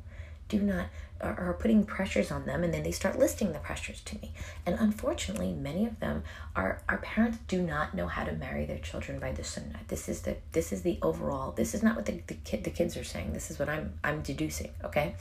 do 0.49 0.61
not 0.61 0.87
are, 1.21 1.57
putting 1.59 1.85
pressures 1.85 2.31
on 2.31 2.47
them 2.47 2.63
and 2.63 2.73
then 2.73 2.83
they 2.85 2.93
start 2.93 3.19
listing 3.19 3.53
the 3.53 3.59
pressures 3.59 4.01
to 4.03 4.15
me. 4.21 4.33
And 4.65 4.77
unfortunately 4.79 5.53
many 5.53 5.87
of 5.87 5.99
them 6.01 6.23
are 6.55 6.83
our 6.89 6.99
parents 6.99 7.39
do 7.49 7.61
not 7.61 7.95
know 7.95 8.07
how 8.07 8.25
to 8.25 8.33
marry 8.33 8.65
their 8.65 8.79
children 8.79 9.19
by 9.19 9.33
the 9.33 9.43
sunnah 9.43 9.81
this 9.89 10.09
is 10.09 10.23
the 10.23 10.37
this 10.53 10.73
is 10.73 10.83
the 10.83 10.99
overall 11.03 11.53
this 11.53 11.75
is 11.75 11.83
not 11.83 11.97
what 11.97 12.07
the, 12.07 12.21
the 12.29 12.35
kid 12.35 12.65
the 12.65 12.71
kids 12.71 12.97
are 12.97 13.05
saying. 13.05 13.33
This 13.33 13.51
is 13.51 13.59
what 13.59 13.69
i'm 13.69 13.95
i'm 14.05 14.23
deducing 14.23 14.71
okay? 14.85 15.15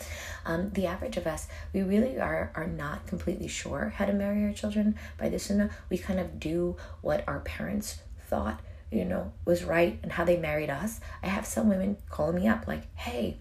Um, 0.46 0.70
the 0.72 0.86
average 0.86 1.18
of 1.18 1.26
us 1.26 1.48
we 1.74 1.82
really 1.82 2.20
are 2.20 2.52
are 2.56 2.68
not 2.68 3.08
completely 3.08 3.48
sure 3.48 3.94
how 3.96 4.06
to 4.06 4.14
marry 4.14 4.44
our 4.44 4.54
children 4.54 4.96
by 5.18 5.30
the 5.30 5.40
sunnah 5.40 5.72
we 5.90 5.98
kind 5.98 6.20
of 6.20 6.40
do 6.40 6.76
what 7.02 7.24
our 7.28 7.40
parents 7.40 8.00
thought 8.28 8.60
you 8.92 9.04
know 9.04 9.32
was 9.46 9.64
right 9.64 10.00
and 10.04 10.12
how 10.14 10.24
they 10.24 10.38
married 10.38 10.70
us. 10.70 11.00
I 11.24 11.28
have 11.28 11.46
some 11.46 11.70
women 11.70 11.98
calling 12.10 12.36
me 12.36 12.48
up 12.48 12.68
like 12.68 12.84
hey 12.96 13.38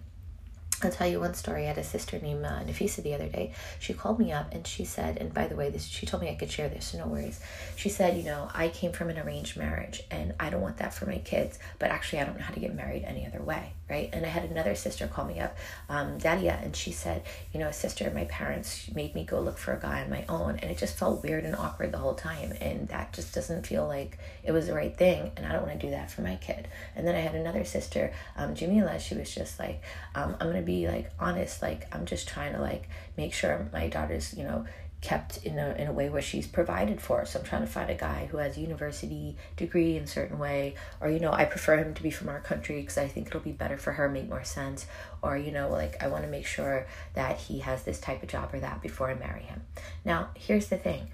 I'll 0.83 0.91
tell 0.91 1.07
you 1.07 1.19
one 1.19 1.33
story. 1.33 1.63
I 1.63 1.69
had 1.69 1.79
a 1.79 1.83
sister 1.83 2.19
named 2.19 2.45
uh, 2.45 2.59
Nafisa 2.59 3.01
the 3.01 3.15
other 3.15 3.27
day. 3.27 3.51
She 3.79 3.93
called 3.93 4.19
me 4.19 4.31
up 4.31 4.53
and 4.53 4.65
she 4.67 4.85
said, 4.85 5.17
and 5.17 5.33
by 5.33 5.47
the 5.47 5.55
way, 5.55 5.71
this 5.71 5.85
she 5.85 6.05
told 6.05 6.21
me 6.21 6.29
I 6.29 6.35
could 6.35 6.51
share 6.51 6.69
this, 6.69 6.85
so 6.85 6.99
no 6.99 7.07
worries. 7.07 7.39
She 7.75 7.89
said, 7.89 8.15
you 8.15 8.23
know, 8.23 8.49
I 8.53 8.69
came 8.69 8.91
from 8.91 9.09
an 9.09 9.17
arranged 9.17 9.57
marriage 9.57 10.03
and 10.11 10.33
I 10.39 10.51
don't 10.51 10.61
want 10.61 10.77
that 10.77 10.93
for 10.93 11.07
my 11.07 11.17
kids, 11.17 11.57
but 11.79 11.89
actually 11.89 12.19
I 12.19 12.25
don't 12.25 12.37
know 12.37 12.43
how 12.43 12.53
to 12.53 12.59
get 12.59 12.75
married 12.75 13.03
any 13.05 13.25
other 13.25 13.41
way, 13.41 13.73
right? 13.89 14.09
And 14.13 14.25
I 14.25 14.29
had 14.29 14.49
another 14.49 14.75
sister 14.75 15.07
call 15.07 15.25
me 15.25 15.39
up, 15.39 15.55
um, 15.89 16.17
Dalia, 16.19 16.63
and 16.63 16.75
she 16.75 16.91
said, 16.91 17.23
you 17.53 17.59
know, 17.59 17.67
a 17.67 17.73
sister, 17.73 18.11
my 18.13 18.25
parents 18.25 18.89
made 18.93 19.15
me 19.15 19.23
go 19.23 19.39
look 19.39 19.57
for 19.57 19.73
a 19.73 19.79
guy 19.79 20.03
on 20.03 20.09
my 20.09 20.25
own, 20.27 20.57
and 20.57 20.69
it 20.69 20.77
just 20.77 20.97
felt 20.97 21.23
weird 21.23 21.45
and 21.45 21.55
awkward 21.55 21.91
the 21.91 21.97
whole 21.97 22.15
time, 22.15 22.53
and 22.59 22.87
that 22.89 23.13
just 23.13 23.33
doesn't 23.33 23.65
feel 23.65 23.87
like 23.87 24.17
it 24.43 24.51
was 24.51 24.67
the 24.67 24.73
right 24.73 24.97
thing, 24.97 25.31
and 25.37 25.45
I 25.45 25.53
don't 25.53 25.65
want 25.65 25.79
to 25.79 25.85
do 25.87 25.91
that 25.91 26.11
for 26.11 26.21
my 26.21 26.35
kid. 26.35 26.67
And 26.95 27.07
then 27.07 27.15
I 27.15 27.19
had 27.19 27.35
another 27.35 27.63
sister, 27.63 28.11
um, 28.35 28.55
Jamila. 28.55 28.99
She 28.99 29.15
was 29.15 29.33
just 29.33 29.59
like, 29.59 29.81
um, 30.15 30.35
I'm 30.39 30.47
gonna 30.47 30.61
be 30.61 30.87
like 30.87 31.11
honest 31.19 31.61
like 31.61 31.87
i'm 31.93 32.05
just 32.05 32.27
trying 32.27 32.53
to 32.53 32.61
like 32.61 32.89
make 33.17 33.33
sure 33.33 33.69
my 33.73 33.87
daughter's 33.87 34.33
you 34.33 34.43
know 34.43 34.65
kept 34.99 35.37
in 35.43 35.59
a, 35.59 35.75
in 35.77 35.87
a 35.87 35.91
way 35.91 36.09
where 36.09 36.21
she's 36.21 36.47
provided 36.47 36.99
for. 36.99 37.25
So 37.25 37.39
I'm 37.39 37.45
trying 37.45 37.61
to 37.61 37.67
find 37.67 37.89
a 37.89 37.95
guy 37.95 38.27
who 38.31 38.37
has 38.37 38.57
a 38.57 38.61
university 38.61 39.37
degree 39.55 39.95
in 39.95 40.03
a 40.03 40.07
certain 40.07 40.39
way, 40.39 40.75
or, 40.99 41.09
you 41.09 41.19
know, 41.19 41.31
I 41.31 41.45
prefer 41.45 41.77
him 41.77 41.93
to 41.93 42.03
be 42.03 42.09
from 42.09 42.29
our 42.29 42.39
country 42.39 42.81
because 42.81 42.97
I 42.97 43.07
think 43.07 43.27
it'll 43.27 43.39
be 43.39 43.51
better 43.51 43.77
for 43.77 43.93
her, 43.93 44.09
make 44.09 44.27
more 44.27 44.43
sense. 44.43 44.87
Or, 45.21 45.37
you 45.37 45.51
know, 45.51 45.69
like 45.69 46.01
I 46.03 46.07
want 46.07 46.23
to 46.23 46.29
make 46.29 46.45
sure 46.45 46.87
that 47.13 47.37
he 47.37 47.59
has 47.59 47.83
this 47.83 47.99
type 47.99 48.23
of 48.23 48.29
job 48.29 48.53
or 48.53 48.59
that 48.59 48.81
before 48.81 49.09
I 49.09 49.15
marry 49.15 49.43
him. 49.43 49.61
Now, 50.03 50.29
here's 50.33 50.67
the 50.67 50.77
thing. 50.77 51.09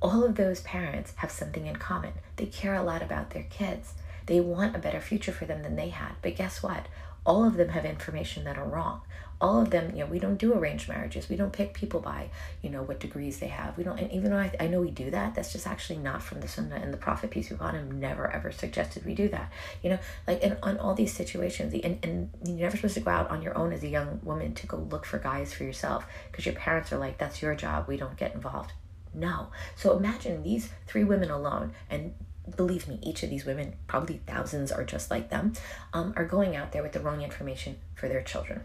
All 0.00 0.24
of 0.24 0.36
those 0.36 0.60
parents 0.60 1.12
have 1.16 1.30
something 1.30 1.66
in 1.66 1.76
common. 1.76 2.12
They 2.36 2.46
care 2.46 2.74
a 2.74 2.82
lot 2.82 3.02
about 3.02 3.30
their 3.30 3.44
kids. 3.44 3.94
They 4.26 4.40
want 4.40 4.74
a 4.74 4.80
better 4.80 5.00
future 5.00 5.32
for 5.32 5.44
them 5.44 5.62
than 5.62 5.76
they 5.76 5.90
had. 5.90 6.16
But 6.20 6.36
guess 6.36 6.62
what? 6.62 6.86
All 7.26 7.44
of 7.44 7.56
them 7.56 7.70
have 7.70 7.84
information 7.84 8.44
that 8.44 8.56
are 8.56 8.64
wrong 8.64 9.02
all 9.40 9.60
of 9.60 9.70
them, 9.70 9.94
you 9.94 10.02
know, 10.02 10.06
we 10.06 10.18
don't 10.18 10.38
do 10.38 10.54
arranged 10.54 10.88
marriages. 10.88 11.28
We 11.28 11.36
don't 11.36 11.52
pick 11.52 11.74
people 11.74 12.00
by, 12.00 12.30
you 12.62 12.70
know, 12.70 12.82
what 12.82 13.00
degrees 13.00 13.38
they 13.38 13.48
have. 13.48 13.76
We 13.76 13.84
don't, 13.84 13.98
and 14.00 14.10
even 14.10 14.30
though 14.30 14.38
I, 14.38 14.50
I 14.58 14.66
know 14.66 14.80
we 14.80 14.90
do 14.90 15.10
that, 15.10 15.34
that's 15.34 15.52
just 15.52 15.66
actually 15.66 15.98
not 15.98 16.22
from 16.22 16.40
the 16.40 16.48
Sunnah 16.48 16.76
and 16.76 16.92
the 16.92 16.96
Prophet, 16.96 17.30
peace 17.30 17.50
be 17.50 17.54
upon 17.54 17.74
him, 17.74 18.00
never 18.00 18.30
ever 18.30 18.50
suggested 18.50 19.04
we 19.04 19.14
do 19.14 19.28
that. 19.28 19.52
You 19.82 19.90
know, 19.90 19.98
like 20.26 20.42
in 20.42 20.56
on 20.62 20.78
all 20.78 20.94
these 20.94 21.12
situations, 21.12 21.74
and, 21.74 21.98
and 22.02 22.30
you're 22.44 22.56
never 22.56 22.76
supposed 22.76 22.94
to 22.94 23.00
go 23.00 23.10
out 23.10 23.30
on 23.30 23.42
your 23.42 23.56
own 23.56 23.72
as 23.72 23.82
a 23.82 23.88
young 23.88 24.20
woman 24.22 24.54
to 24.54 24.66
go 24.66 24.78
look 24.78 25.04
for 25.04 25.18
guys 25.18 25.52
for 25.52 25.64
yourself 25.64 26.06
because 26.30 26.46
your 26.46 26.54
parents 26.54 26.90
are 26.92 26.98
like, 26.98 27.18
that's 27.18 27.42
your 27.42 27.54
job. 27.54 27.88
We 27.88 27.98
don't 27.98 28.16
get 28.16 28.34
involved. 28.34 28.72
No. 29.12 29.48
So 29.74 29.96
imagine 29.96 30.42
these 30.42 30.70
three 30.86 31.04
women 31.04 31.30
alone, 31.30 31.74
and 31.90 32.14
believe 32.54 32.88
me, 32.88 32.98
each 33.02 33.22
of 33.22 33.30
these 33.30 33.44
women, 33.44 33.74
probably 33.86 34.20
thousands 34.26 34.70
are 34.70 34.84
just 34.84 35.10
like 35.10 35.30
them, 35.30 35.54
um, 35.92 36.12
are 36.16 36.24
going 36.24 36.54
out 36.54 36.72
there 36.72 36.82
with 36.82 36.92
the 36.92 37.00
wrong 37.00 37.22
information 37.22 37.76
for 37.94 38.08
their 38.08 38.22
children. 38.22 38.62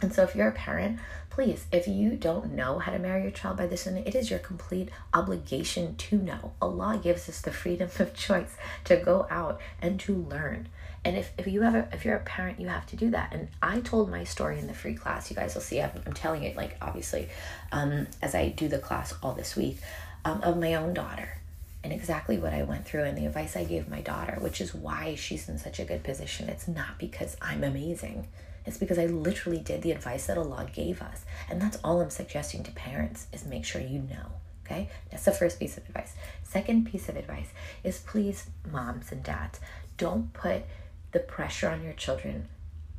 And 0.00 0.12
so, 0.12 0.22
if 0.22 0.36
you're 0.36 0.48
a 0.48 0.52
parent, 0.52 1.00
please, 1.30 1.66
if 1.72 1.88
you 1.88 2.12
don't 2.12 2.52
know 2.52 2.78
how 2.78 2.92
to 2.92 2.98
marry 2.98 3.22
your 3.22 3.32
child 3.32 3.56
by 3.56 3.66
this, 3.66 3.86
and 3.86 3.98
it 3.98 4.14
is 4.14 4.30
your 4.30 4.38
complete 4.38 4.90
obligation 5.12 5.96
to 5.96 6.18
know. 6.18 6.52
Allah 6.62 7.00
gives 7.02 7.28
us 7.28 7.40
the 7.40 7.50
freedom 7.50 7.88
of 7.98 8.14
choice 8.14 8.56
to 8.84 8.96
go 8.96 9.26
out 9.28 9.60
and 9.82 9.98
to 10.00 10.14
learn. 10.14 10.68
And 11.04 11.16
if, 11.16 11.32
if 11.38 11.46
you 11.46 11.62
have 11.62 11.74
a, 11.74 11.88
if 11.92 12.04
you're 12.04 12.16
a 12.16 12.20
parent, 12.20 12.60
you 12.60 12.68
have 12.68 12.86
to 12.86 12.96
do 12.96 13.10
that. 13.10 13.32
And 13.32 13.48
I 13.62 13.80
told 13.80 14.10
my 14.10 14.24
story 14.24 14.58
in 14.58 14.66
the 14.66 14.74
free 14.74 14.94
class. 14.94 15.30
You 15.30 15.36
guys 15.36 15.54
will 15.54 15.62
see. 15.62 15.80
I'm, 15.80 15.90
I'm 16.06 16.12
telling 16.12 16.44
it 16.44 16.56
like 16.56 16.76
obviously, 16.82 17.28
um, 17.72 18.06
as 18.20 18.34
I 18.34 18.48
do 18.48 18.68
the 18.68 18.78
class 18.78 19.14
all 19.22 19.32
this 19.32 19.56
week, 19.56 19.78
um, 20.24 20.42
of 20.42 20.58
my 20.58 20.74
own 20.74 20.94
daughter 20.94 21.37
and 21.84 21.92
exactly 21.92 22.38
what 22.38 22.52
I 22.52 22.62
went 22.62 22.86
through 22.86 23.04
and 23.04 23.16
the 23.16 23.26
advice 23.26 23.56
I 23.56 23.64
gave 23.64 23.88
my 23.88 24.00
daughter, 24.00 24.36
which 24.40 24.60
is 24.60 24.74
why 24.74 25.14
she's 25.14 25.48
in 25.48 25.58
such 25.58 25.78
a 25.78 25.84
good 25.84 26.02
position. 26.02 26.48
It's 26.48 26.68
not 26.68 26.98
because 26.98 27.36
I'm 27.40 27.62
amazing 27.62 28.26
it's 28.68 28.76
because 28.76 28.98
I 28.98 29.06
literally 29.06 29.60
did 29.60 29.80
the 29.80 29.92
advice 29.92 30.26
that 30.26 30.36
Allah 30.36 30.66
gave 30.70 31.00
us. 31.00 31.24
And 31.48 31.60
that's 31.60 31.78
all 31.82 32.02
I'm 32.02 32.10
suggesting 32.10 32.62
to 32.64 32.70
parents 32.72 33.26
is 33.32 33.46
make 33.46 33.64
sure 33.64 33.80
you 33.80 34.00
know. 34.00 34.26
Okay? 34.66 34.90
That's 35.10 35.24
the 35.24 35.32
first 35.32 35.58
piece 35.58 35.78
of 35.78 35.86
advice. 35.86 36.12
Second 36.42 36.84
piece 36.84 37.08
of 37.08 37.16
advice 37.16 37.48
is 37.82 38.00
please, 38.00 38.50
moms 38.70 39.10
and 39.10 39.22
dads, 39.22 39.58
don't 39.96 40.34
put 40.34 40.64
the 41.12 41.18
pressure 41.18 41.70
on 41.70 41.82
your 41.82 41.94
children 41.94 42.48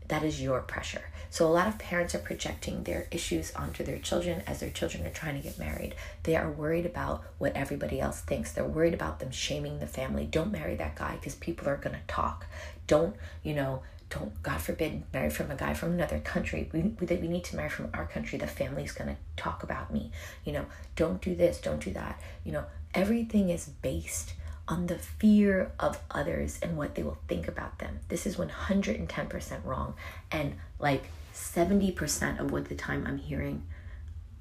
that 0.10 0.24
is 0.24 0.42
your 0.42 0.62
pressure. 0.62 1.04
So 1.32 1.48
a 1.48 1.54
lot 1.54 1.68
of 1.68 1.78
parents 1.78 2.16
are 2.16 2.20
projecting 2.20 2.84
their 2.84 3.08
issues 3.12 3.54
onto 3.56 3.84
their 3.84 4.00
children 4.00 4.42
as 4.48 4.60
their 4.60 4.72
children 4.72 5.06
are 5.06 5.12
trying 5.12 5.36
to 5.36 5.48
get 5.48 5.60
married. 5.60 5.96
They 6.24 6.36
are 6.36 6.52
worried 6.52 6.88
about 6.88 7.24
what 7.38 7.56
everybody 7.56 8.02
else 8.02 8.20
thinks. 8.20 8.52
They're 8.52 8.66
worried 8.66 8.96
about 8.96 9.20
them 9.20 9.32
shaming 9.32 9.80
the 9.80 9.88
family. 9.88 10.26
Don't 10.26 10.52
marry 10.52 10.76
that 10.76 10.96
guy 10.96 11.16
because 11.16 11.36
people 11.36 11.70
are 11.70 11.78
going 11.78 11.96
to 11.96 12.02
talk. 12.08 12.48
Don't, 12.88 13.16
you 13.44 13.54
know, 13.54 13.84
don't 14.10 14.42
god 14.42 14.60
forbid 14.60 15.04
marry 15.14 15.30
from 15.30 15.52
a 15.52 15.56
guy 15.56 15.74
from 15.74 15.94
another 15.94 16.20
country 16.20 16.68
we, 16.74 16.82
we, 16.82 17.16
we 17.18 17.28
need 17.28 17.44
to 17.44 17.56
marry 17.56 17.70
from 17.70 17.90
our 17.94 18.08
country 18.08 18.40
the 18.40 18.48
family's 18.48 18.92
going 18.92 19.08
to 19.08 19.16
talk 19.38 19.62
about 19.62 19.94
me 19.94 20.12
you 20.44 20.52
know 20.52 20.66
don't 20.96 21.22
do 21.22 21.36
this 21.36 21.60
don't 21.62 21.84
do 21.84 21.92
that 21.92 22.20
you 22.44 22.52
know 22.52 22.64
everything 22.96 23.50
is 23.50 23.70
based 23.84 24.34
on 24.70 24.88
the 24.88 24.98
fear 24.98 25.72
of 25.80 26.00
others 26.12 26.60
and 26.62 26.78
what 26.78 26.96
they 26.96 27.04
will 27.04 27.18
think 27.28 27.48
about 27.48 27.80
them 27.80 28.00
this 28.08 28.26
is 28.26 28.38
110% 28.38 29.66
wrong 29.66 29.94
and 30.32 30.56
like 30.80 31.10
70% 31.34 32.40
of 32.40 32.52
what 32.52 32.70
the 32.70 32.76
time 32.76 33.06
i'm 33.06 33.18
hearing 33.18 33.64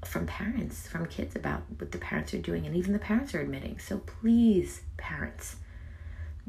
from 0.05 0.27
parents 0.27 0.87
from 0.87 1.07
kids 1.07 1.35
about 1.35 1.63
what 1.79 1.91
the 1.91 1.99
parents 1.99 2.33
are 2.33 2.39
doing 2.39 2.67
and 2.67 2.77
even 2.77 2.93
the 2.93 2.99
parents 2.99 3.35
are 3.35 3.41
admitting 3.41 3.79
so 3.79 3.99
please 3.99 4.83
parents 4.97 5.57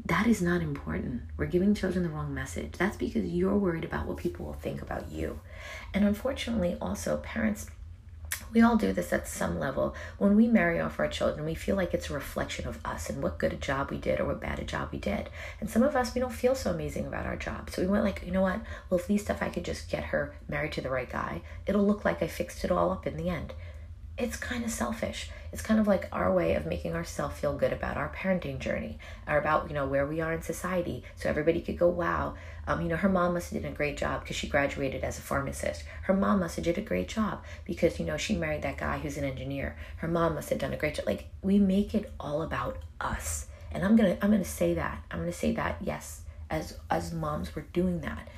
that 0.06 0.26
is 0.26 0.40
not 0.40 0.62
important. 0.62 1.22
We're 1.36 1.46
giving 1.46 1.74
children 1.74 2.04
the 2.04 2.10
wrong 2.10 2.32
message. 2.32 2.72
That's 2.78 2.96
because 2.96 3.24
you're 3.24 3.56
worried 3.56 3.84
about 3.84 4.06
what 4.06 4.16
people 4.16 4.46
will 4.46 4.54
think 4.54 4.82
about 4.82 5.10
you. 5.10 5.40
And 5.92 6.04
unfortunately, 6.04 6.76
also, 6.80 7.18
parents, 7.18 7.66
we 8.52 8.60
all 8.60 8.76
do 8.76 8.92
this 8.92 9.12
at 9.12 9.28
some 9.28 9.58
level. 9.58 9.94
When 10.18 10.36
we 10.36 10.46
marry 10.48 10.80
off 10.80 10.98
our 10.98 11.08
children, 11.08 11.44
we 11.44 11.54
feel 11.54 11.76
like 11.76 11.94
it's 11.94 12.10
a 12.10 12.14
reflection 12.14 12.66
of 12.66 12.84
us 12.84 13.08
and 13.08 13.22
what 13.22 13.38
good 13.38 13.52
a 13.52 13.56
job 13.56 13.90
we 13.90 13.98
did 13.98 14.18
or 14.18 14.24
what 14.24 14.40
bad 14.40 14.58
a 14.58 14.64
job 14.64 14.88
we 14.92 14.98
did. 14.98 15.30
And 15.60 15.70
some 15.70 15.82
of 15.82 15.94
us, 15.94 16.14
we 16.14 16.20
don't 16.20 16.32
feel 16.32 16.54
so 16.54 16.70
amazing 16.70 17.06
about 17.06 17.26
our 17.26 17.36
job. 17.36 17.70
So 17.70 17.82
we 17.82 17.88
went 17.88 18.04
like, 18.04 18.24
you 18.24 18.32
know 18.32 18.42
what? 18.42 18.60
Well, 18.88 19.00
at 19.00 19.08
least 19.08 19.30
if 19.30 19.42
I 19.42 19.48
could 19.50 19.64
just 19.64 19.90
get 19.90 20.04
her 20.04 20.34
married 20.48 20.72
to 20.72 20.80
the 20.80 20.90
right 20.90 21.10
guy, 21.10 21.42
it'll 21.66 21.86
look 21.86 22.04
like 22.04 22.22
I 22.22 22.26
fixed 22.26 22.64
it 22.64 22.72
all 22.72 22.90
up 22.90 23.06
in 23.06 23.16
the 23.16 23.28
end. 23.28 23.54
It's 24.20 24.36
kind 24.36 24.64
of 24.64 24.70
selfish. 24.70 25.30
It's 25.52 25.62
kind 25.62 25.80
of 25.80 25.88
like 25.88 26.08
our 26.12 26.32
way 26.32 26.54
of 26.54 26.66
making 26.66 26.94
ourselves 26.94 27.40
feel 27.40 27.56
good 27.56 27.72
about 27.72 27.96
our 27.96 28.10
parenting 28.10 28.58
journey 28.58 28.98
or 29.26 29.38
about 29.38 29.68
you 29.68 29.74
know 29.74 29.86
where 29.86 30.06
we 30.06 30.20
are 30.20 30.32
in 30.32 30.42
society. 30.42 31.02
So 31.16 31.28
everybody 31.28 31.60
could 31.60 31.78
go 31.78 31.88
wow 31.88 32.34
um, 32.66 32.82
you 32.82 32.88
know 32.88 32.96
her 32.96 33.08
mom 33.08 33.34
must 33.34 33.50
have 33.50 33.62
did 33.62 33.68
a 33.68 33.74
great 33.74 33.96
job 33.96 34.20
because 34.20 34.36
she 34.36 34.46
graduated 34.46 35.02
as 35.02 35.18
a 35.18 35.22
pharmacist. 35.22 35.82
Her 36.02 36.14
mom 36.14 36.40
must 36.40 36.56
have 36.56 36.64
did 36.64 36.78
a 36.78 36.82
great 36.82 37.08
job 37.08 37.42
because 37.64 37.98
you 37.98 38.06
know 38.06 38.16
she 38.16 38.36
married 38.36 38.62
that 38.62 38.76
guy 38.76 38.98
who's 38.98 39.16
an 39.16 39.24
engineer. 39.24 39.76
Her 39.96 40.08
mom 40.08 40.34
must 40.34 40.50
have 40.50 40.58
done 40.58 40.72
a 40.72 40.76
great 40.76 40.94
job 40.94 41.06
like 41.06 41.26
we 41.42 41.58
make 41.58 41.94
it 41.94 42.12
all 42.20 42.42
about 42.42 42.78
us. 43.00 43.46
And 43.72 43.84
i'm 43.84 43.96
gonna 43.96 44.18
i'm 44.22 44.30
gonna 44.30 44.44
say 44.44 44.74
that. 44.74 45.02
I'm 45.10 45.18
gonna 45.20 45.32
say 45.32 45.52
that 45.52 45.78
yes 45.80 46.22
as 46.48 46.76
as 46.90 47.12
moms 47.12 47.56
we're 47.56 47.62
doing 47.72 48.02
that 48.02 48.28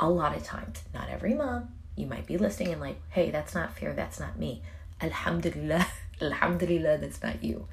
a 0.00 0.08
lot 0.08 0.36
of 0.36 0.44
times. 0.44 0.82
Not 0.94 1.10
every 1.10 1.34
mom. 1.34 1.68
You 1.96 2.06
might 2.06 2.26
be 2.26 2.38
listening 2.38 2.72
and 2.72 2.80
like 2.80 3.00
hey 3.10 3.30
that's 3.30 3.54
not 3.54 3.76
fair. 3.76 3.92
That's 3.92 4.18
not 4.18 4.38
me 4.38 4.62
alhamdulillah 5.00 5.86
Alhamdulillah, 6.20 6.98
that's 6.98 7.22
not 7.22 7.42
you. 7.42 7.66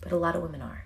But 0.00 0.12
a 0.12 0.16
lot 0.16 0.36
of 0.36 0.42
women 0.42 0.62
are. 0.62 0.84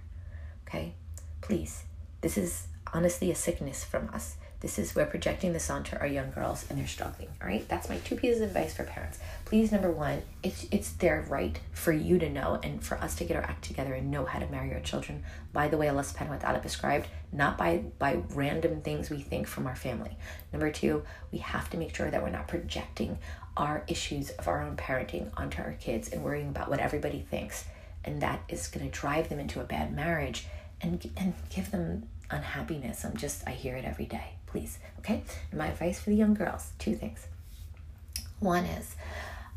Okay? 0.67 0.95
Please. 1.41 1.85
This 2.21 2.37
is 2.37 2.67
honestly 2.93 3.31
a 3.31 3.35
sickness 3.35 3.85
from 3.85 4.09
us. 4.13 4.37
This 4.61 4.79
is 4.79 4.95
we're 4.95 5.07
projecting 5.07 5.53
this 5.53 5.69
onto 5.69 5.97
our 5.97 6.07
young 6.07 6.31
girls 6.31 6.65
and 6.69 6.79
they're 6.79 6.87
struggling. 6.87 7.29
All 7.43 7.47
right, 7.47 7.69
that's 7.69 7.91
my 7.91 7.99
two 7.99 8.17
pieces 8.17 8.41
of 8.41 8.49
advice 8.49 8.75
for 8.75 8.85
parents. 8.85 9.19
Please, 9.45 9.71
number 9.71 9.91
one, 9.91 10.23
it's 10.43 10.67
it's 10.71 10.93
their 10.93 11.27
right 11.29 11.61
for 11.73 11.93
you 11.93 12.19
to 12.19 12.31
know 12.31 12.59
and 12.63 12.83
for 12.83 12.97
us 12.97 13.15
to 13.17 13.25
get 13.25 13.37
our 13.37 13.43
act 13.43 13.65
together 13.65 13.93
and 13.93 14.11
know 14.11 14.25
how 14.25 14.39
to 14.39 14.47
marry 14.49 14.73
our 14.73 14.81
children. 14.81 15.25
By 15.53 15.69
the 15.69 15.77
way, 15.77 15.89
Allah 15.89 16.03
Subhanahu 16.03 16.31
wa 16.31 16.37
Taala 16.39 16.63
prescribed, 16.63 17.07
not 17.33 17.59
by 17.59 17.85
by 17.99 18.23
random 18.31 18.81
things 18.81 19.11
we 19.11 19.21
think 19.21 19.47
from 19.47 19.67
our 19.67 19.77
family. 19.77 20.17
Number 20.55 20.71
two, 20.71 21.05
we 21.31 21.39
have 21.39 21.69
to 21.71 21.77
make 21.77 21.95
sure 21.95 22.11
that 22.11 22.23
we're 22.23 22.31
not 22.31 22.49
projecting 22.49 23.19
our 23.57 23.85
issues 23.89 24.31
of 24.31 24.49
our 24.49 24.63
own 24.63 24.77
parenting 24.77 25.31
onto 25.37 25.63
our 25.63 25.73
kids 25.73 26.11
and 26.13 26.23
worrying 26.23 26.49
about 26.49 26.69
what 26.69 26.81
everybody 26.81 27.25
thinks. 27.31 27.65
And 28.05 28.21
that 28.23 28.41
is 28.49 28.69
going 28.69 28.89
to 28.89 29.01
drive 29.01 29.29
them 29.29 29.39
into 29.39 29.61
a 29.61 29.65
bad 29.65 29.95
marriage 29.95 30.47
and, 30.81 31.11
and 31.17 31.35
give 31.51 31.71
them 31.71 32.09
unhappiness. 32.31 33.05
I'm 33.05 33.17
just, 33.17 33.43
I 33.47 33.53
hear 33.53 33.77
it 33.77 33.85
every 33.85 34.05
day. 34.05 34.35
Please, 34.47 34.79
okay? 35.01 35.23
And 35.51 35.59
my 35.59 35.69
advice 35.69 35.99
for 36.01 36.11
the 36.11 36.17
young 36.17 36.35
girls 36.35 36.73
two 36.79 36.95
things. 36.95 37.27
One 38.39 38.65
is, 38.65 38.95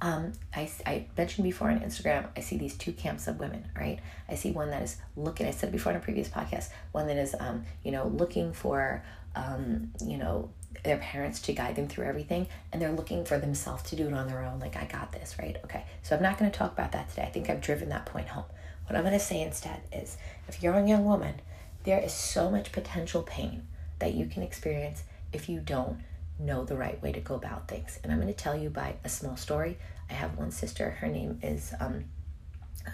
um, 0.02 0.32
I, 0.56 0.70
I 0.86 1.06
mentioned 1.18 1.44
before 1.44 1.70
on 1.70 1.82
Instagram, 1.82 2.28
I 2.36 2.40
see 2.40 2.58
these 2.58 2.76
two 2.76 2.94
camps 2.94 3.28
of 3.28 3.40
women, 3.40 3.70
right? 3.78 4.00
I 4.30 4.36
see 4.36 4.52
one 4.52 4.70
that 4.70 4.82
is 4.82 4.98
looking, 5.18 5.46
I 5.46 5.52
said 5.52 5.72
before 5.72 5.92
in 5.92 5.98
a 5.98 6.02
previous 6.02 6.30
podcast, 6.30 6.70
one 6.94 7.08
that 7.08 7.18
is, 7.18 7.36
um, 7.40 7.66
you 7.84 7.92
know, 7.92 8.08
looking 8.08 8.54
for, 8.54 9.04
um, 9.36 9.92
you 10.04 10.18
know, 10.18 10.50
their 10.84 10.98
parents 10.98 11.42
to 11.42 11.54
guide 11.54 11.76
them 11.76 11.88
through 11.88 12.06
everything 12.06 12.48
and 12.72 12.82
they're 12.82 12.92
looking 12.92 13.26
for 13.26 13.38
themselves 13.38 13.84
to 13.84 13.96
do 13.96 14.08
it 14.08 14.14
on 14.14 14.28
their 14.28 14.44
own 14.44 14.60
like 14.60 14.76
i 14.76 14.86
got 14.86 15.12
this 15.12 15.36
right? 15.40 15.58
Okay 15.64 15.86
so 16.04 16.16
i'm 16.16 16.22
not 16.22 16.38
going 16.38 16.50
to 16.50 16.58
talk 16.58 16.72
about 16.72 16.92
that 16.92 17.10
today. 17.10 17.24
I 17.24 17.30
think 17.30 17.50
i've 17.50 17.62
driven 17.62 17.90
that 17.90 18.06
point 18.06 18.28
home. 18.28 18.46
What 18.88 18.96
i'm 18.96 19.04
going 19.04 19.14
to 19.14 19.20
say 19.20 19.42
instead 19.42 19.82
is 19.92 20.18
if 20.48 20.64
you're 20.64 20.76
a 20.76 20.88
young 20.88 21.06
woman 21.06 21.36
there 21.84 22.00
is 22.00 22.14
so 22.14 22.50
much 22.50 22.72
potential 22.72 23.24
pain 23.24 23.68
that 24.00 24.14
you 24.14 24.26
can 24.26 24.44
experience 24.44 25.04
if 25.32 25.50
you 25.50 25.60
don't 25.60 26.00
know 26.40 26.64
the 26.64 26.76
right 26.76 27.02
way 27.02 27.12
to 27.12 27.20
go 27.20 27.36
about 27.36 27.68
things. 27.68 28.00
And 28.04 28.12
i'm 28.12 28.20
going 28.20 28.34
to 28.34 28.44
tell 28.44 28.58
you 28.58 28.70
by 28.70 28.96
a 29.04 29.10
small 29.10 29.38
story. 29.38 29.78
I 30.10 30.14
have 30.14 30.38
one 30.38 30.52
sister 30.52 30.92
her 30.92 31.08
name 31.08 31.40
is 31.44 31.74
um, 31.80 32.06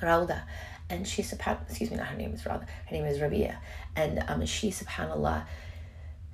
Rauda, 0.01 0.43
and 0.89 1.07
she 1.07 1.21
excuse 1.21 1.91
me 1.91 1.97
not 1.97 2.07
her 2.07 2.17
name 2.17 2.33
is 2.33 2.43
Rauda 2.43 2.65
her 2.67 2.91
name 2.91 3.05
is 3.05 3.21
Rabia. 3.21 3.59
And 3.95 4.23
um, 4.27 4.45
she 4.45 4.71
subhanallah 4.71 5.45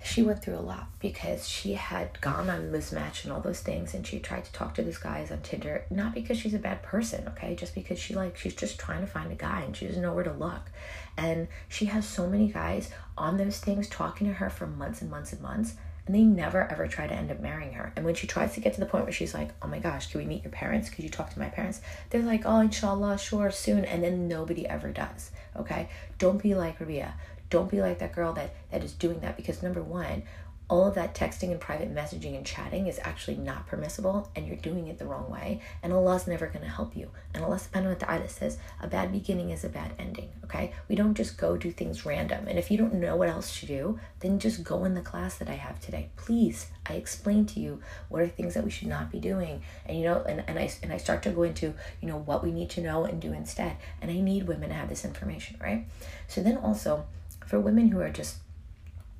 she 0.03 0.23
went 0.23 0.41
through 0.41 0.57
a 0.57 0.59
lot 0.59 0.87
because 0.99 1.47
she 1.47 1.73
had 1.73 2.19
gone 2.21 2.49
on 2.49 2.71
Muzmatch 2.71 3.23
and 3.23 3.31
all 3.31 3.39
those 3.39 3.61
things 3.61 3.93
and 3.93 4.05
she 4.05 4.19
tried 4.19 4.43
to 4.45 4.51
talk 4.51 4.73
to 4.75 4.81
these 4.81 4.97
guys 4.97 5.31
on 5.31 5.41
tinder 5.41 5.85
not 5.89 6.13
because 6.13 6.37
she's 6.37 6.53
a 6.53 6.59
bad 6.59 6.81
person 6.81 7.27
okay 7.27 7.55
just 7.55 7.75
because 7.75 7.99
she 7.99 8.15
like 8.15 8.35
she's 8.35 8.55
just 8.55 8.79
trying 8.79 9.01
to 9.01 9.07
find 9.07 9.31
a 9.31 9.35
guy 9.35 9.61
and 9.61 9.75
she 9.75 9.85
doesn't 9.85 10.01
know 10.01 10.13
where 10.13 10.23
to 10.23 10.33
look 10.33 10.71
and 11.17 11.47
she 11.69 11.85
has 11.85 12.07
so 12.07 12.27
many 12.27 12.47
guys 12.47 12.89
on 13.17 13.37
those 13.37 13.59
things 13.59 13.87
talking 13.87 14.27
to 14.27 14.33
her 14.33 14.49
for 14.49 14.65
months 14.65 15.01
and 15.01 15.11
months 15.11 15.33
and 15.33 15.41
months 15.41 15.75
and 16.05 16.15
they 16.15 16.23
never 16.23 16.69
ever 16.71 16.87
try 16.87 17.07
to 17.07 17.13
end 17.13 17.31
up 17.31 17.39
marrying 17.39 17.73
her. 17.73 17.93
And 17.95 18.03
when 18.03 18.15
she 18.15 18.27
tries 18.27 18.53
to 18.55 18.59
get 18.59 18.73
to 18.73 18.79
the 18.79 18.85
point 18.85 19.05
where 19.05 19.13
she's 19.13 19.33
like, 19.33 19.51
oh 19.61 19.67
my 19.67 19.79
gosh, 19.79 20.11
can 20.11 20.19
we 20.19 20.25
meet 20.25 20.43
your 20.43 20.51
parents? 20.51 20.89
Could 20.89 21.03
you 21.03 21.09
talk 21.09 21.31
to 21.31 21.39
my 21.39 21.49
parents? 21.49 21.81
They're 22.09 22.21
like, 22.21 22.41
oh, 22.45 22.59
inshallah, 22.59 23.17
sure, 23.17 23.51
soon. 23.51 23.85
And 23.85 24.03
then 24.03 24.27
nobody 24.27 24.67
ever 24.67 24.89
does. 24.89 25.31
Okay? 25.55 25.89
Don't 26.17 26.41
be 26.41 26.55
like 26.55 26.79
Rabia. 26.79 27.13
Don't 27.51 27.69
be 27.69 27.81
like 27.81 27.99
that 27.99 28.15
girl 28.15 28.33
that, 28.33 28.55
that 28.71 28.83
is 28.83 28.93
doing 28.93 29.19
that 29.19 29.37
because 29.37 29.61
number 29.61 29.83
one, 29.83 30.23
all 30.71 30.87
of 30.87 30.95
that 30.95 31.13
texting 31.13 31.51
and 31.51 31.59
private 31.59 31.93
messaging 31.93 32.33
and 32.33 32.45
chatting 32.45 32.87
is 32.87 32.97
actually 33.03 33.35
not 33.35 33.67
permissible 33.67 34.31
and 34.37 34.47
you're 34.47 34.55
doing 34.55 34.87
it 34.87 34.97
the 34.97 35.05
wrong 35.05 35.29
way 35.29 35.59
and 35.83 35.91
Allah's 35.91 36.27
never 36.27 36.47
going 36.47 36.63
to 36.63 36.71
help 36.71 36.95
you. 36.95 37.09
And 37.33 37.43
Allah 37.43 37.57
subhanahu 37.57 37.99
wa 37.99 38.05
ta'ala 38.05 38.29
says 38.29 38.57
a 38.81 38.87
bad 38.87 39.11
beginning 39.11 39.49
is 39.49 39.65
a 39.65 39.69
bad 39.69 39.91
ending, 39.99 40.29
okay? 40.45 40.71
We 40.87 40.95
don't 40.95 41.13
just 41.13 41.37
go 41.37 41.57
do 41.57 41.71
things 41.71 42.05
random. 42.05 42.47
And 42.47 42.57
if 42.57 42.71
you 42.71 42.77
don't 42.77 42.93
know 42.93 43.17
what 43.17 43.27
else 43.27 43.59
to 43.59 43.65
do, 43.65 43.99
then 44.21 44.39
just 44.39 44.63
go 44.63 44.85
in 44.85 44.93
the 44.93 45.01
class 45.01 45.35
that 45.39 45.49
I 45.49 45.55
have 45.55 45.81
today. 45.81 46.09
Please, 46.15 46.67
I 46.85 46.93
explain 46.93 47.45
to 47.47 47.59
you 47.59 47.81
what 48.07 48.21
are 48.21 48.29
things 48.29 48.53
that 48.53 48.63
we 48.63 48.71
should 48.71 48.87
not 48.87 49.11
be 49.11 49.19
doing. 49.19 49.61
And 49.85 49.97
you 49.97 50.05
know, 50.05 50.23
and, 50.25 50.41
and 50.47 50.57
I 50.57 50.71
and 50.81 50.93
I 50.93 50.97
start 50.97 51.21
to 51.23 51.31
go 51.31 51.43
into, 51.43 51.73
you 51.99 52.07
know, 52.07 52.17
what 52.17 52.45
we 52.45 52.51
need 52.53 52.69
to 52.71 52.81
know 52.81 53.03
and 53.03 53.21
do 53.21 53.33
instead. 53.33 53.75
And 54.01 54.09
I 54.09 54.21
need 54.21 54.47
women 54.47 54.69
to 54.69 54.75
have 54.75 54.87
this 54.87 55.03
information, 55.03 55.57
right? 55.59 55.85
So 56.29 56.41
then 56.41 56.55
also 56.55 57.05
for 57.51 57.59
women 57.59 57.89
who 57.89 57.99
are 57.99 58.09
just 58.09 58.37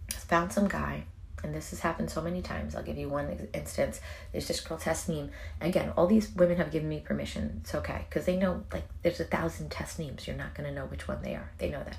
found 0.09 0.53
some 0.53 0.69
guy 0.69 1.03
and 1.43 1.53
this 1.53 1.71
has 1.71 1.81
happened 1.81 2.09
so 2.09 2.21
many 2.21 2.41
times. 2.41 2.75
I'll 2.75 2.83
give 2.83 2.97
you 2.97 3.09
one 3.09 3.49
instance. 3.53 3.99
There's 4.31 4.47
this 4.47 4.61
girl 4.61 4.77
Tasneem. 4.77 5.31
Again, 5.59 5.91
all 5.97 6.07
these 6.07 6.33
women 6.33 6.55
have 6.55 6.71
given 6.71 6.87
me 6.87 7.01
permission. 7.01 7.59
It's 7.61 7.75
okay 7.75 8.05
because 8.07 8.25
they 8.25 8.37
know 8.37 8.63
like 8.71 8.85
there's 9.01 9.19
a 9.19 9.25
thousand 9.25 9.69
Tasneems. 9.69 10.27
You're 10.27 10.37
not 10.37 10.55
gonna 10.55 10.71
know 10.71 10.85
which 10.85 11.09
one 11.09 11.21
they 11.21 11.35
are. 11.35 11.51
They 11.57 11.69
know 11.69 11.83
that. 11.83 11.97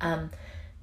Um, 0.00 0.30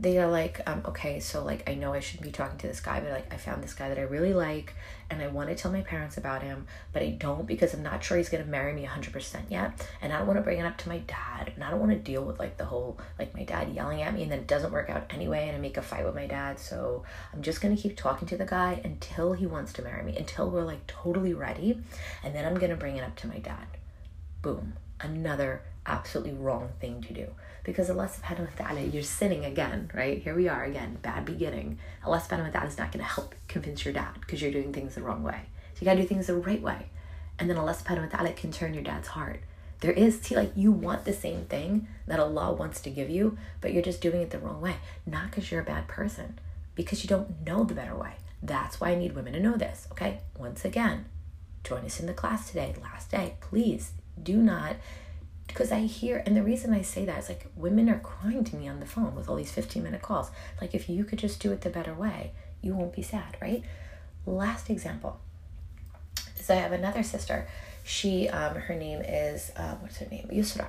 they 0.01 0.18
are 0.18 0.32
like, 0.32 0.62
um, 0.65 0.82
okay, 0.86 1.20
so 1.20 1.44
like 1.44 1.70
I 1.70 1.75
know 1.75 1.94
I 1.94 2.00
shouldn't 2.00 2.24
be 2.24 2.32
talking 2.32 2.58
to 2.60 2.68
this 2.68 2.79
guy, 2.79 3.01
but 3.01 3.12
like 3.12 3.34
I 3.34 3.38
found 3.38 3.62
this 3.62 3.74
guy 3.74 3.89
that 3.89 3.98
I 3.98 4.03
really 4.03 4.34
like, 4.34 4.74
and 5.10 5.22
I 5.22 5.27
want 5.27 5.50
to 5.50 5.56
tell 5.56 5.72
my 5.72 5.82
parents 5.82 6.15
about 6.15 6.41
him, 6.41 6.68
but 6.94 7.01
I 7.01 7.10
don't 7.10 7.46
because 7.46 7.74
I'm 7.74 7.84
not 7.84 8.01
sure 8.01 8.15
he's 8.15 8.29
gonna 8.29 8.46
marry 8.46 8.72
me 8.72 8.86
100% 8.86 9.41
yet, 9.50 9.86
and 10.01 10.13
I 10.13 10.20
don't 10.20 10.27
want 10.27 10.38
to 10.38 10.44
bring 10.44 10.60
it 10.60 10.65
up 10.65 10.77
to 10.77 10.89
my 10.89 11.00
dad, 11.00 11.51
and 11.53 11.63
I 11.63 11.70
don't 11.70 11.82
want 11.82 11.91
to 11.91 11.98
deal 11.98 12.24
with 12.24 12.39
like 12.39 12.56
the 12.56 12.63
whole 12.63 12.98
like 13.18 13.36
my 13.36 13.44
dad 13.44 13.74
yelling 13.74 14.01
at 14.01 14.13
me, 14.13 14.24
and 14.24 14.32
then 14.32 14.39
it 14.39 14.48
doesn't 14.48 14.72
work 14.72 14.89
out 14.89 15.12
anyway, 15.13 15.50
and 15.50 15.58
I 15.58 15.60
make 15.60 15.75
a 15.75 15.82
fight 15.82 16.06
with 16.06 16.15
my 16.15 16.27
dad. 16.27 16.60
So 16.60 17.03
I'm 17.34 17.41
just 17.41 17.60
gonna 17.60 17.75
keep 17.75 17.98
talking 17.98 18.27
to 18.29 18.38
the 18.38 18.46
guy 18.46 18.79
until 18.86 19.34
he 19.34 19.46
wants 19.46 19.74
to 19.74 19.82
marry 19.82 20.03
me, 20.03 20.15
until 20.15 20.50
we're 20.50 20.63
like 20.63 20.88
totally 20.88 21.34
ready, 21.34 21.77
and 22.24 22.34
then 22.34 22.46
I'm 22.46 22.58
gonna 22.58 22.77
bring 22.77 22.96
it 22.96 23.03
up 23.03 23.18
to 23.18 23.27
my 23.27 23.39
dad. 23.39 23.68
Boom, 24.41 24.75
another 25.01 25.63
absolutely 25.86 26.34
wrong 26.34 26.70
thing 26.79 27.01
to 27.01 27.13
do 27.13 27.27
because 27.70 27.90
Allah 27.92 28.10
subhanahu 28.10 28.50
wa 28.50 28.66
ta'ala, 28.66 28.82
you're 28.82 29.04
sinning 29.04 29.46
again, 29.46 29.92
right? 29.94 30.22
Here 30.22 30.34
we 30.36 30.48
are 30.48 30.64
again, 30.64 30.98
bad 31.04 31.24
beginning. 31.24 31.78
Allah 32.04 32.18
subhanahu 32.20 32.46
wa 32.46 32.52
ta'ala 32.52 32.68
is 32.68 32.80
not 32.80 32.92
going 32.92 33.06
to 33.06 33.12
help 33.12 33.36
convince 33.48 33.86
your 33.86 33.94
dad 33.94 34.16
because 34.22 34.42
you're 34.42 34.52
doing 34.52 34.74
things 34.74 34.96
the 34.96 35.04
wrong 35.04 35.22
way. 35.22 35.42
So 35.74 35.82
you 35.82 35.86
got 35.86 35.94
to 35.94 36.02
do 36.02 36.08
things 36.08 36.26
the 36.26 36.36
right 36.36 36.62
way. 36.62 36.90
And 37.38 37.48
then 37.48 37.58
Allah 37.58 37.74
subhanahu 37.74 38.12
wa 38.12 38.18
ta'ala 38.18 38.34
can 38.34 38.52
turn 38.52 38.74
your 38.74 38.82
dad's 38.84 39.10
heart. 39.10 39.42
There 39.82 39.92
is, 39.92 40.20
see, 40.20 40.36
like 40.36 40.52
you 40.56 40.72
want 40.72 41.06
the 41.06 41.14
same 41.14 41.46
thing 41.46 41.88
that 42.08 42.20
Allah 42.20 42.54
wants 42.54 42.82
to 42.82 42.90
give 42.90 43.10
you, 43.10 43.38
but 43.62 43.72
you're 43.72 43.84
just 43.84 44.02
doing 44.02 44.22
it 44.22 44.32
the 44.32 44.40
wrong 44.40 44.60
way. 44.60 44.78
Not 45.06 45.30
because 45.30 45.52
you're 45.52 45.62
a 45.62 45.66
bad 45.66 45.88
person, 45.88 46.40
because 46.74 47.04
you 47.04 47.08
don't 47.08 47.46
know 47.46 47.64
the 47.64 47.76
better 47.76 47.96
way. 47.96 48.14
That's 48.42 48.82
why 48.82 48.90
I 48.90 48.96
need 48.96 49.16
women 49.16 49.34
to 49.34 49.40
know 49.40 49.58
this, 49.58 49.88
okay? 49.92 50.22
Once 50.38 50.66
again, 50.66 51.06
join 51.64 51.86
us 51.86 52.00
in 52.00 52.08
the 52.08 52.14
class 52.14 52.48
today, 52.48 52.74
last 52.82 53.12
day. 53.12 53.36
Please 53.42 53.92
do 54.22 54.38
not 54.38 54.76
because 55.50 55.72
I 55.72 55.82
hear, 55.82 56.24
and 56.25 56.38
the 56.38 56.44
reason 56.44 56.74
I 56.74 56.82
say 56.82 57.03
that 57.06 57.20
is 57.20 57.27
like 57.27 57.48
women 57.56 57.89
are 57.89 58.00
crying 58.00 58.46
to 58.46 58.56
me 58.56 58.70
on 58.70 58.79
the 58.79 58.86
phone 58.86 59.15
with 59.15 59.27
all 59.27 59.36
these 59.36 59.51
15 59.51 59.84
minute 59.84 60.01
calls. 60.01 60.32
Like, 60.62 60.74
if 60.74 60.88
you 60.88 61.03
could 61.03 61.20
just 61.20 61.41
do 61.41 61.51
it 61.51 61.62
the 61.62 61.70
better 61.70 61.94
way, 61.94 62.32
you 62.62 62.74
won't 62.74 62.96
be 62.96 63.01
sad, 63.01 63.36
right? 63.41 63.63
Last 64.25 64.70
example 64.70 65.20
is 66.38 66.50
I 66.50 66.56
have 66.56 66.72
another 66.72 67.03
sister. 67.03 67.48
She, 67.89 68.29
um, 68.29 68.53
her 68.53 68.75
name 68.75 69.01
is, 69.01 69.51
uh, 69.55 69.74
what's 69.79 69.98
her 69.98 70.05
name? 70.05 70.29
Yusra. 70.31 70.67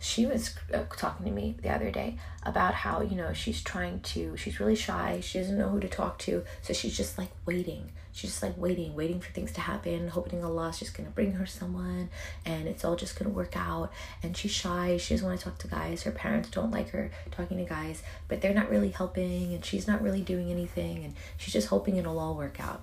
She 0.00 0.24
was 0.24 0.54
uh, 0.72 0.84
talking 0.96 1.26
to 1.26 1.30
me 1.30 1.56
the 1.62 1.68
other 1.68 1.90
day 1.90 2.16
about 2.42 2.72
how, 2.72 3.02
you 3.02 3.16
know, 3.16 3.34
she's 3.34 3.62
trying 3.62 4.00
to, 4.00 4.34
she's 4.38 4.58
really 4.58 4.74
shy. 4.74 5.20
She 5.20 5.38
doesn't 5.38 5.58
know 5.58 5.68
who 5.68 5.78
to 5.80 5.88
talk 5.88 6.18
to. 6.20 6.42
So 6.62 6.72
she's 6.72 6.96
just 6.96 7.18
like 7.18 7.28
waiting 7.44 7.90
she's 8.14 8.30
just 8.30 8.42
like 8.42 8.56
waiting, 8.56 8.94
waiting 8.94 9.20
for 9.20 9.30
things 9.32 9.52
to 9.52 9.60
happen, 9.60 10.08
hoping 10.08 10.42
Allah's 10.44 10.78
just 10.78 10.96
gonna 10.96 11.10
bring 11.10 11.32
her 11.32 11.44
someone 11.44 12.08
and 12.46 12.66
it's 12.68 12.84
all 12.84 12.96
just 12.96 13.18
gonna 13.18 13.34
work 13.34 13.56
out. 13.56 13.92
And 14.22 14.34
she's 14.36 14.52
shy, 14.52 14.96
she 14.96 15.14
doesn't 15.14 15.26
want 15.26 15.40
to 15.40 15.44
talk 15.44 15.58
to 15.58 15.68
guys. 15.68 16.04
Her 16.04 16.12
parents 16.12 16.48
don't 16.48 16.70
like 16.70 16.90
her 16.90 17.10
talking 17.32 17.58
to 17.58 17.64
guys, 17.64 18.02
but 18.28 18.40
they're 18.40 18.54
not 18.54 18.70
really 18.70 18.90
helping 18.90 19.52
and 19.52 19.64
she's 19.64 19.86
not 19.86 20.00
really 20.00 20.22
doing 20.22 20.50
anything 20.50 21.04
and 21.04 21.14
she's 21.36 21.52
just 21.52 21.68
hoping 21.68 21.96
it'll 21.96 22.20
all 22.20 22.36
work 22.36 22.58
out. 22.60 22.82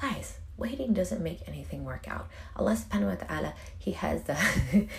Guys, 0.00 0.38
waiting 0.56 0.92
doesn't 0.92 1.22
make 1.22 1.40
anything 1.46 1.84
work 1.84 2.06
out. 2.08 2.28
Allah 2.56 2.76
subhanahu 2.76 3.18
wa 3.18 3.26
ta'ala, 3.26 3.54
He 3.78 3.92
has 3.92 4.22
the 4.22 4.36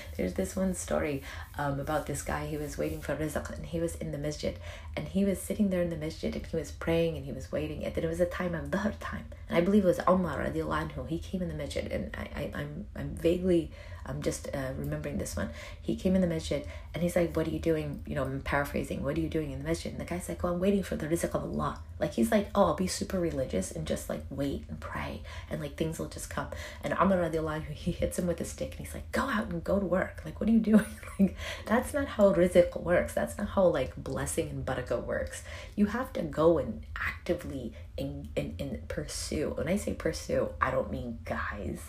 there's 0.18 0.34
this 0.34 0.56
one 0.56 0.74
story 0.74 1.22
um, 1.58 1.80
about 1.80 2.06
this 2.08 2.22
guy, 2.22 2.48
he 2.48 2.58
was 2.58 2.78
waiting 2.78 3.02
for 3.02 3.16
rizq 3.16 3.50
and 3.56 3.66
he 3.66 3.80
was 3.80 3.96
in 3.96 4.12
the 4.12 4.18
masjid 4.18 4.58
and 4.98 5.08
he 5.08 5.24
was 5.24 5.40
sitting 5.40 5.70
there 5.70 5.82
in 5.82 5.90
the 5.90 5.96
masjid 5.96 6.36
and 6.36 6.46
he 6.46 6.56
was 6.56 6.72
praying 6.72 7.16
and 7.16 7.26
he 7.26 7.32
was 7.32 7.52
waiting 7.52 7.86
and 7.86 7.94
then 7.94 8.04
it 8.04 8.08
was 8.08 8.20
a 8.20 8.26
time 8.26 8.56
of 8.56 8.66
Dhuhr 8.72 8.94
time. 9.00 9.26
And 9.48 9.58
I 9.58 9.62
believe 9.62 9.84
it 9.84 9.88
was 9.88 10.00
Umar 10.08 10.40
radiallahu 10.40 10.92
anhu, 10.92 11.08
he 11.08 11.20
came 11.20 11.42
in 11.42 11.48
the 11.48 11.56
masjid 11.56 11.92
and 11.92 12.16
I, 12.16 12.28
I, 12.36 12.52
I'm, 12.56 12.86
I'm 12.96 13.16
vaguely 13.16 13.72
I'm 14.06 14.22
just 14.22 14.48
uh, 14.54 14.72
remembering 14.78 15.18
this 15.18 15.36
one. 15.36 15.50
He 15.82 15.96
came 15.96 16.16
in 16.16 16.22
the 16.22 16.28
masjid 16.28 16.66
and 16.94 17.02
he's 17.02 17.16
like, 17.16 17.36
What 17.36 17.48
are 17.48 17.52
you 17.52 17.60
doing? 17.60 18.02
You 18.06 18.16
know, 18.16 18.24
I'm 18.24 18.42
paraphrasing, 18.42 19.04
What 19.04 19.18
are 19.18 19.22
you 19.22 19.30
doing 19.30 19.52
in 19.52 19.60
the 19.60 19.68
masjid? 19.68 19.92
And 19.92 20.02
the 20.02 20.06
guy's 20.06 20.28
like, 20.28 20.44
Oh, 20.44 20.50
I'm 20.50 20.60
waiting 20.60 20.84
for 20.84 20.96
the 20.96 21.08
rizq 21.08 21.34
of 21.34 21.44
Allah. 21.44 21.80
Like, 22.00 22.14
he's 22.14 22.32
like, 22.32 22.50
Oh, 22.54 22.66
I'll 22.66 22.74
be 22.74 22.88
super 22.88 23.20
religious 23.20 23.72
and 23.72 23.88
just 23.88 24.10
like 24.10 24.24
wait 24.30 24.66
and 24.70 24.80
pray 24.80 25.22
and 25.50 25.62
like 25.62 25.76
things 25.76 26.00
will 26.00 26.08
just 26.08 26.30
come. 26.30 26.48
And 26.84 26.94
Amr 26.94 27.30
radiallahu 27.30 27.72
he 27.72 27.92
hits 27.92 28.20
him 28.20 28.28
with 28.28 28.42
a 28.42 28.46
stick 28.46 28.72
and 28.72 28.86
he's 28.86 28.94
like, 28.94 29.12
Go 29.12 29.22
out 29.22 29.50
and 29.50 29.64
go 29.64 29.80
to 29.80 29.86
work. 29.86 30.22
Like, 30.26 30.40
what 30.40 30.50
are 30.50 30.54
you 30.54 30.60
doing? 30.72 30.86
like, 31.20 31.36
that's 31.66 31.94
not 31.94 32.08
how 32.08 32.34
rizq 32.34 32.82
works. 32.82 33.14
That's 33.14 33.38
not 33.38 33.50
how 33.50 33.66
like 33.68 33.96
blessing 33.96 34.50
and 34.50 34.66
barakah 34.66 35.04
works. 35.04 35.44
You 35.76 35.88
have 35.88 36.12
to 36.14 36.22
go 36.22 36.58
and 36.58 36.86
actively 36.98 37.74
and, 37.98 38.30
and, 38.36 38.56
and 38.60 38.88
pursue. 38.88 39.52
When 39.56 39.68
I 39.68 39.78
say 39.78 39.94
pursue, 39.94 40.50
I 40.62 40.72
don't 40.72 40.92
mean 40.92 41.20
guys. 41.26 41.80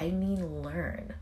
I 0.00 0.10
mean 0.10 0.62
learn 0.62 1.14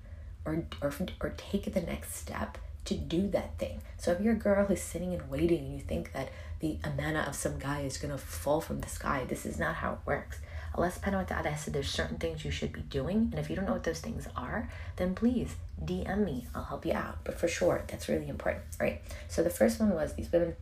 or, 0.47 0.65
or, 0.81 0.93
or 1.21 1.35
take 1.37 1.73
the 1.73 1.81
next 1.81 2.15
step 2.15 2.59
to 2.87 2.95
do 2.95 3.29
that 3.29 3.59
thing. 3.59 3.81
So 3.99 4.13
if 4.13 4.21
you're 4.21 4.35
a 4.35 4.39
girl 4.39 4.65
who's 4.65 4.81
sitting 4.81 5.13
and 5.13 5.29
waiting 5.29 5.59
and 5.59 5.75
you 5.75 5.81
think 5.81 6.13
that 6.13 6.31
the 6.61 6.79
amana 6.85 7.25
of 7.29 7.35
some 7.35 7.59
guy 7.59 7.81
is 7.81 7.99
to 7.99 8.17
fall 8.17 8.61
from 8.61 8.81
the 8.81 8.89
sky, 8.89 9.25
this 9.29 9.45
is 9.45 9.59
not 9.59 9.77
how 9.77 9.95
it 9.95 9.99
works. 10.07 10.39
Allah 10.75 10.91
subhanahu 10.91 11.59
said 11.59 11.73
there's 11.73 11.91
certain 11.91 12.19
things 12.19 12.45
you 12.45 12.51
should 12.51 12.73
be 12.73 12.83
doing, 12.83 13.29
and 13.31 13.39
if 13.39 13.49
you 13.49 13.57
don't 13.57 13.65
know 13.65 13.73
what 13.73 13.85
those 13.85 14.01
things 14.01 14.29
are, 14.37 14.71
then 14.97 15.15
please 15.15 15.57
DM 15.83 16.25
me. 16.25 16.47
I'll 16.55 16.65
help 16.65 16.85
you 16.85 16.93
out. 16.93 17.19
But 17.25 17.39
for 17.39 17.49
sure, 17.49 17.83
that's 17.89 18.09
really 18.09 18.29
important, 18.29 18.65
right? 18.79 19.01
So 19.29 19.43
the 19.43 19.51
first 19.51 19.81
one 19.81 19.95
was 19.95 20.15
these 20.15 20.31
women, 20.31 20.55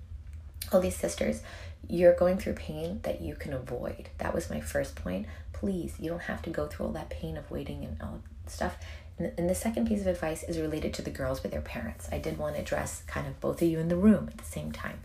all 0.72 0.80
these 0.80 0.96
sisters, 0.96 1.42
you're 1.88 2.14
going 2.14 2.38
through 2.38 2.54
pain 2.54 3.00
that 3.02 3.20
you 3.20 3.34
can 3.34 3.52
avoid. 3.52 4.08
That 4.18 4.34
was 4.34 4.50
my 4.50 4.60
first 4.60 4.94
point. 4.94 5.26
Please, 5.52 5.94
you 5.98 6.10
don't 6.10 6.22
have 6.22 6.42
to 6.42 6.50
go 6.50 6.66
through 6.66 6.86
all 6.86 6.92
that 6.92 7.10
pain 7.10 7.36
of 7.36 7.50
waiting 7.50 7.84
and 7.84 8.00
all 8.00 8.20
stuff. 8.46 8.76
And 9.18 9.48
the 9.48 9.54
second 9.54 9.86
piece 9.86 10.00
of 10.00 10.08
advice 10.08 10.42
is 10.42 10.58
related 10.58 10.92
to 10.94 11.02
the 11.02 11.10
girls 11.10 11.42
with 11.42 11.52
their 11.52 11.60
parents. 11.60 12.08
I 12.10 12.18
did 12.18 12.36
want 12.36 12.56
to 12.56 12.62
address 12.62 13.02
kind 13.06 13.26
of 13.28 13.40
both 13.40 13.62
of 13.62 13.68
you 13.68 13.78
in 13.78 13.88
the 13.88 13.96
room 13.96 14.28
at 14.28 14.38
the 14.38 14.44
same 14.44 14.72
time. 14.72 15.00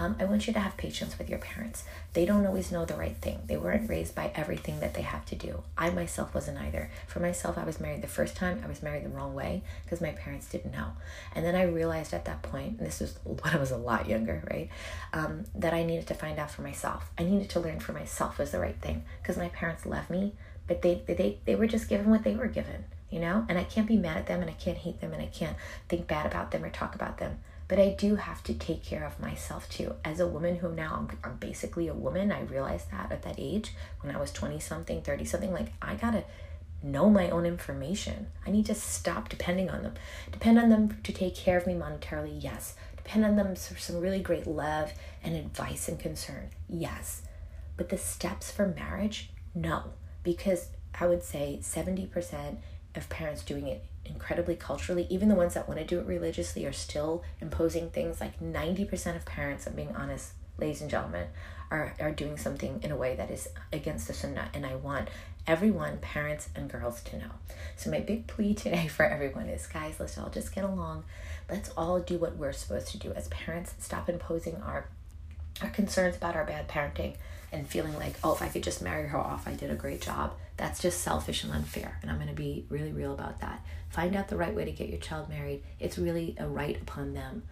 Um, 0.00 0.16
I 0.18 0.24
want 0.24 0.46
you 0.46 0.54
to 0.54 0.60
have 0.60 0.78
patience 0.78 1.18
with 1.18 1.28
your 1.28 1.38
parents. 1.38 1.84
They 2.14 2.24
don't 2.24 2.46
always 2.46 2.72
know 2.72 2.86
the 2.86 2.94
right 2.94 3.16
thing. 3.16 3.40
They 3.46 3.58
weren't 3.58 3.90
raised 3.90 4.14
by 4.14 4.32
everything 4.34 4.80
that 4.80 4.94
they 4.94 5.02
have 5.02 5.26
to 5.26 5.36
do. 5.36 5.62
I 5.76 5.90
myself 5.90 6.34
wasn't 6.34 6.56
either. 6.56 6.90
For 7.06 7.20
myself, 7.20 7.58
I 7.58 7.64
was 7.64 7.80
married 7.80 8.00
the 8.00 8.08
first 8.08 8.34
time, 8.34 8.62
I 8.64 8.68
was 8.68 8.82
married 8.82 9.04
the 9.04 9.10
wrong 9.10 9.34
way 9.34 9.62
because 9.84 10.00
my 10.00 10.12
parents 10.12 10.48
didn't 10.48 10.72
know. 10.72 10.92
And 11.34 11.44
then 11.44 11.54
I 11.54 11.64
realized 11.64 12.14
at 12.14 12.24
that 12.24 12.40
point, 12.40 12.78
and 12.78 12.86
this 12.86 13.00
was 13.00 13.18
when 13.24 13.54
I 13.54 13.58
was 13.58 13.70
a 13.70 13.76
lot 13.76 14.08
younger, 14.08 14.42
right, 14.50 14.70
um, 15.12 15.44
that 15.54 15.74
I 15.74 15.84
needed 15.84 16.06
to 16.06 16.14
find 16.14 16.38
out 16.38 16.50
for 16.50 16.62
myself. 16.62 17.10
I 17.18 17.24
needed 17.24 17.50
to 17.50 17.60
learn 17.60 17.80
for 17.80 17.92
myself 17.92 18.38
was 18.38 18.52
the 18.52 18.58
right 18.58 18.80
thing 18.80 19.04
because 19.20 19.36
my 19.36 19.50
parents 19.50 19.84
left 19.84 20.08
me, 20.08 20.32
but 20.66 20.80
they, 20.80 21.02
they, 21.06 21.40
they 21.44 21.56
were 21.56 21.66
just 21.66 21.90
given 21.90 22.08
what 22.08 22.24
they 22.24 22.34
were 22.34 22.48
given 22.48 22.84
you 23.10 23.18
know? 23.18 23.44
And 23.48 23.58
I 23.58 23.64
can't 23.64 23.88
be 23.88 23.96
mad 23.96 24.16
at 24.16 24.26
them 24.28 24.40
and 24.40 24.48
I 24.48 24.52
can't 24.52 24.78
hate 24.78 25.00
them 25.00 25.12
and 25.12 25.20
I 25.20 25.26
can't 25.26 25.56
think 25.88 26.06
bad 26.06 26.26
about 26.26 26.52
them 26.52 26.62
or 26.62 26.70
talk 26.70 26.94
about 26.94 27.18
them. 27.18 27.40
But 27.70 27.78
I 27.78 27.90
do 27.90 28.16
have 28.16 28.42
to 28.42 28.52
take 28.52 28.82
care 28.82 29.04
of 29.04 29.20
myself 29.20 29.68
too. 29.68 29.94
As 30.04 30.18
a 30.18 30.26
woman 30.26 30.56
who 30.56 30.72
now 30.72 31.06
I'm, 31.08 31.18
I'm 31.22 31.36
basically 31.36 31.86
a 31.86 31.94
woman, 31.94 32.32
I 32.32 32.40
realized 32.40 32.90
that 32.90 33.12
at 33.12 33.22
that 33.22 33.36
age 33.38 33.72
when 34.00 34.12
I 34.12 34.18
was 34.18 34.32
20 34.32 34.58
something, 34.58 35.02
30 35.02 35.24
something, 35.24 35.52
like 35.52 35.72
I 35.80 35.94
gotta 35.94 36.24
know 36.82 37.08
my 37.08 37.30
own 37.30 37.46
information. 37.46 38.26
I 38.44 38.50
need 38.50 38.66
to 38.66 38.74
stop 38.74 39.28
depending 39.28 39.70
on 39.70 39.84
them. 39.84 39.94
Depend 40.32 40.58
on 40.58 40.68
them 40.68 40.98
to 41.04 41.12
take 41.12 41.36
care 41.36 41.56
of 41.58 41.66
me 41.68 41.74
monetarily, 41.74 42.42
yes. 42.42 42.74
Depend 42.96 43.24
on 43.24 43.36
them 43.36 43.54
for 43.54 43.78
some 43.78 44.00
really 44.00 44.20
great 44.20 44.48
love 44.48 44.92
and 45.22 45.36
advice 45.36 45.88
and 45.88 45.96
concern, 45.96 46.50
yes. 46.68 47.22
But 47.76 47.90
the 47.90 47.98
steps 47.98 48.50
for 48.50 48.66
marriage, 48.66 49.30
no. 49.54 49.92
Because 50.24 50.70
I 50.98 51.06
would 51.06 51.22
say 51.22 51.60
70% 51.62 52.56
of 52.96 53.08
parents 53.08 53.44
doing 53.44 53.68
it 53.68 53.84
incredibly 54.12 54.56
culturally. 54.56 55.06
Even 55.10 55.28
the 55.28 55.34
ones 55.34 55.54
that 55.54 55.68
want 55.68 55.80
to 55.80 55.86
do 55.86 55.98
it 55.98 56.06
religiously 56.06 56.66
are 56.66 56.72
still 56.72 57.22
imposing 57.40 57.90
things 57.90 58.20
like 58.20 58.40
90% 58.40 59.16
of 59.16 59.24
parents, 59.24 59.66
I'm 59.66 59.74
being 59.74 59.94
honest, 59.94 60.32
ladies 60.58 60.80
and 60.80 60.90
gentlemen, 60.90 61.28
are, 61.70 61.94
are 62.00 62.10
doing 62.10 62.36
something 62.36 62.80
in 62.82 62.90
a 62.90 62.96
way 62.96 63.14
that 63.14 63.30
is 63.30 63.48
against 63.72 64.08
the 64.08 64.14
sunnah. 64.14 64.50
And 64.52 64.66
I 64.66 64.74
want 64.74 65.08
everyone, 65.46 65.98
parents 65.98 66.48
and 66.54 66.70
girls, 66.70 67.02
to 67.04 67.18
know. 67.18 67.30
So, 67.76 67.90
my 67.90 68.00
big 68.00 68.26
plea 68.26 68.54
today 68.54 68.88
for 68.88 69.04
everyone 69.04 69.48
is 69.48 69.66
guys, 69.66 69.94
let's 69.98 70.18
all 70.18 70.30
just 70.30 70.54
get 70.54 70.64
along. 70.64 71.04
Let's 71.48 71.70
all 71.76 72.00
do 72.00 72.18
what 72.18 72.36
we're 72.36 72.52
supposed 72.52 72.88
to 72.88 72.98
do 72.98 73.12
as 73.12 73.28
parents. 73.28 73.74
Stop 73.78 74.08
imposing 74.08 74.56
our, 74.56 74.88
our 75.62 75.70
concerns 75.70 76.16
about 76.16 76.36
our 76.36 76.44
bad 76.44 76.68
parenting 76.68 77.16
and 77.52 77.66
feeling 77.66 77.94
like, 77.96 78.14
oh, 78.22 78.34
if 78.34 78.42
I 78.42 78.48
could 78.48 78.62
just 78.62 78.82
marry 78.82 79.08
her 79.08 79.18
off, 79.18 79.46
I 79.46 79.54
did 79.54 79.70
a 79.70 79.74
great 79.74 80.00
job. 80.00 80.34
That's 80.56 80.80
just 80.80 81.00
selfish 81.00 81.42
and 81.44 81.52
unfair. 81.52 81.98
And 82.02 82.10
I'm 82.10 82.16
going 82.16 82.28
to 82.28 82.34
be 82.34 82.66
really 82.68 82.92
real 82.92 83.12
about 83.12 83.40
that. 83.40 83.64
Find 83.88 84.14
out 84.14 84.28
the 84.28 84.36
right 84.36 84.54
way 84.54 84.64
to 84.64 84.72
get 84.72 84.88
your 84.88 85.00
child 85.00 85.28
married. 85.28 85.62
It's 85.78 85.98
really 85.98 86.36
a 86.38 86.46
right 86.46 86.80
upon 86.80 87.14
them, 87.14 87.42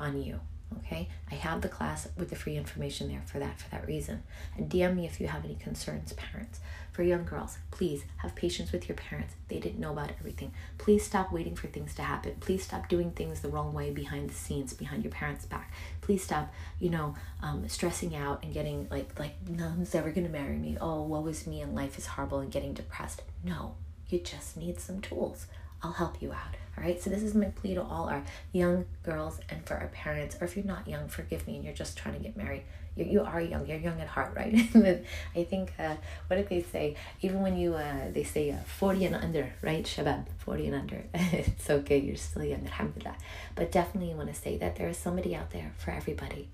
on 0.00 0.22
you. 0.22 0.40
Okay, 0.78 1.08
I 1.30 1.36
have 1.36 1.60
the 1.60 1.68
class 1.68 2.08
with 2.16 2.30
the 2.30 2.36
free 2.36 2.56
information 2.56 3.08
there 3.08 3.22
for 3.26 3.38
that 3.38 3.60
for 3.60 3.70
that 3.70 3.86
reason. 3.86 4.24
And 4.56 4.68
DM 4.68 4.96
me 4.96 5.06
if 5.06 5.20
you 5.20 5.28
have 5.28 5.44
any 5.44 5.54
concerns, 5.54 6.12
parents. 6.14 6.58
For 6.94 7.02
young 7.02 7.24
girls, 7.24 7.58
please 7.72 8.04
have 8.18 8.36
patience 8.36 8.70
with 8.70 8.88
your 8.88 8.94
parents. 8.94 9.34
They 9.48 9.58
didn't 9.58 9.80
know 9.80 9.90
about 9.90 10.12
everything. 10.20 10.52
Please 10.78 11.04
stop 11.04 11.32
waiting 11.32 11.56
for 11.56 11.66
things 11.66 11.92
to 11.96 12.02
happen. 12.02 12.36
Please 12.38 12.62
stop 12.62 12.88
doing 12.88 13.10
things 13.10 13.40
the 13.40 13.48
wrong 13.48 13.72
way 13.72 13.90
behind 13.90 14.30
the 14.30 14.34
scenes, 14.34 14.72
behind 14.72 15.02
your 15.02 15.10
parents' 15.10 15.44
back. 15.44 15.72
Please 16.02 16.22
stop, 16.22 16.52
you 16.78 16.90
know, 16.90 17.16
um, 17.42 17.68
stressing 17.68 18.14
out 18.14 18.44
and 18.44 18.54
getting 18.54 18.86
like 18.92 19.18
like 19.18 19.34
no 19.48 19.66
one's 19.70 19.92
ever 19.92 20.12
gonna 20.12 20.28
marry 20.28 20.56
me. 20.56 20.76
Oh, 20.80 21.02
woe 21.02 21.26
is 21.26 21.48
me 21.48 21.62
and 21.62 21.74
life 21.74 21.98
is 21.98 22.06
horrible 22.06 22.38
and 22.38 22.52
getting 22.52 22.74
depressed. 22.74 23.22
No, 23.42 23.74
you 24.08 24.20
just 24.20 24.56
need 24.56 24.78
some 24.78 25.00
tools. 25.00 25.48
I'll 25.82 25.92
help 25.92 26.22
you 26.22 26.30
out. 26.30 26.54
All 26.78 26.84
right, 26.84 27.02
so 27.02 27.10
this 27.10 27.24
is 27.24 27.34
my 27.34 27.46
plea 27.46 27.74
to 27.74 27.82
all 27.82 28.08
our 28.08 28.22
young 28.52 28.86
girls 29.02 29.40
and 29.48 29.66
for 29.66 29.74
our 29.74 29.88
parents, 29.88 30.36
or 30.40 30.44
if 30.44 30.56
you're 30.56 30.64
not 30.64 30.86
young, 30.86 31.08
forgive 31.08 31.46
me, 31.48 31.56
and 31.56 31.64
you're 31.64 31.74
just 31.74 31.98
trying 31.98 32.14
to 32.14 32.20
get 32.20 32.36
married. 32.36 32.62
You, 32.96 33.04
you 33.04 33.20
are 33.22 33.40
young, 33.40 33.66
you're 33.66 33.78
young 33.78 34.00
at 34.00 34.08
heart, 34.08 34.32
right? 34.36 34.54
I 35.36 35.44
think, 35.44 35.72
uh, 35.78 35.96
what 36.26 36.36
did 36.36 36.48
they 36.48 36.62
say? 36.62 36.96
Even 37.22 37.40
when 37.42 37.56
you, 37.56 37.74
uh, 37.74 38.10
they 38.12 38.24
say 38.24 38.50
uh, 38.50 38.58
40 38.66 39.06
and 39.06 39.14
under, 39.16 39.52
right? 39.62 39.84
Shabab, 39.84 40.26
40 40.38 40.66
and 40.66 40.74
under. 40.74 41.04
it's 41.14 41.68
okay, 41.68 41.98
you're 41.98 42.16
still 42.16 42.44
young, 42.44 42.64
alhamdulillah. 42.64 43.16
But 43.54 43.72
definitely 43.72 44.10
you 44.10 44.16
want 44.16 44.32
to 44.32 44.40
say 44.40 44.56
that 44.58 44.76
there 44.76 44.88
is 44.88 44.96
somebody 44.96 45.34
out 45.34 45.50
there 45.50 45.72
for 45.78 45.90
everybody. 45.90 46.48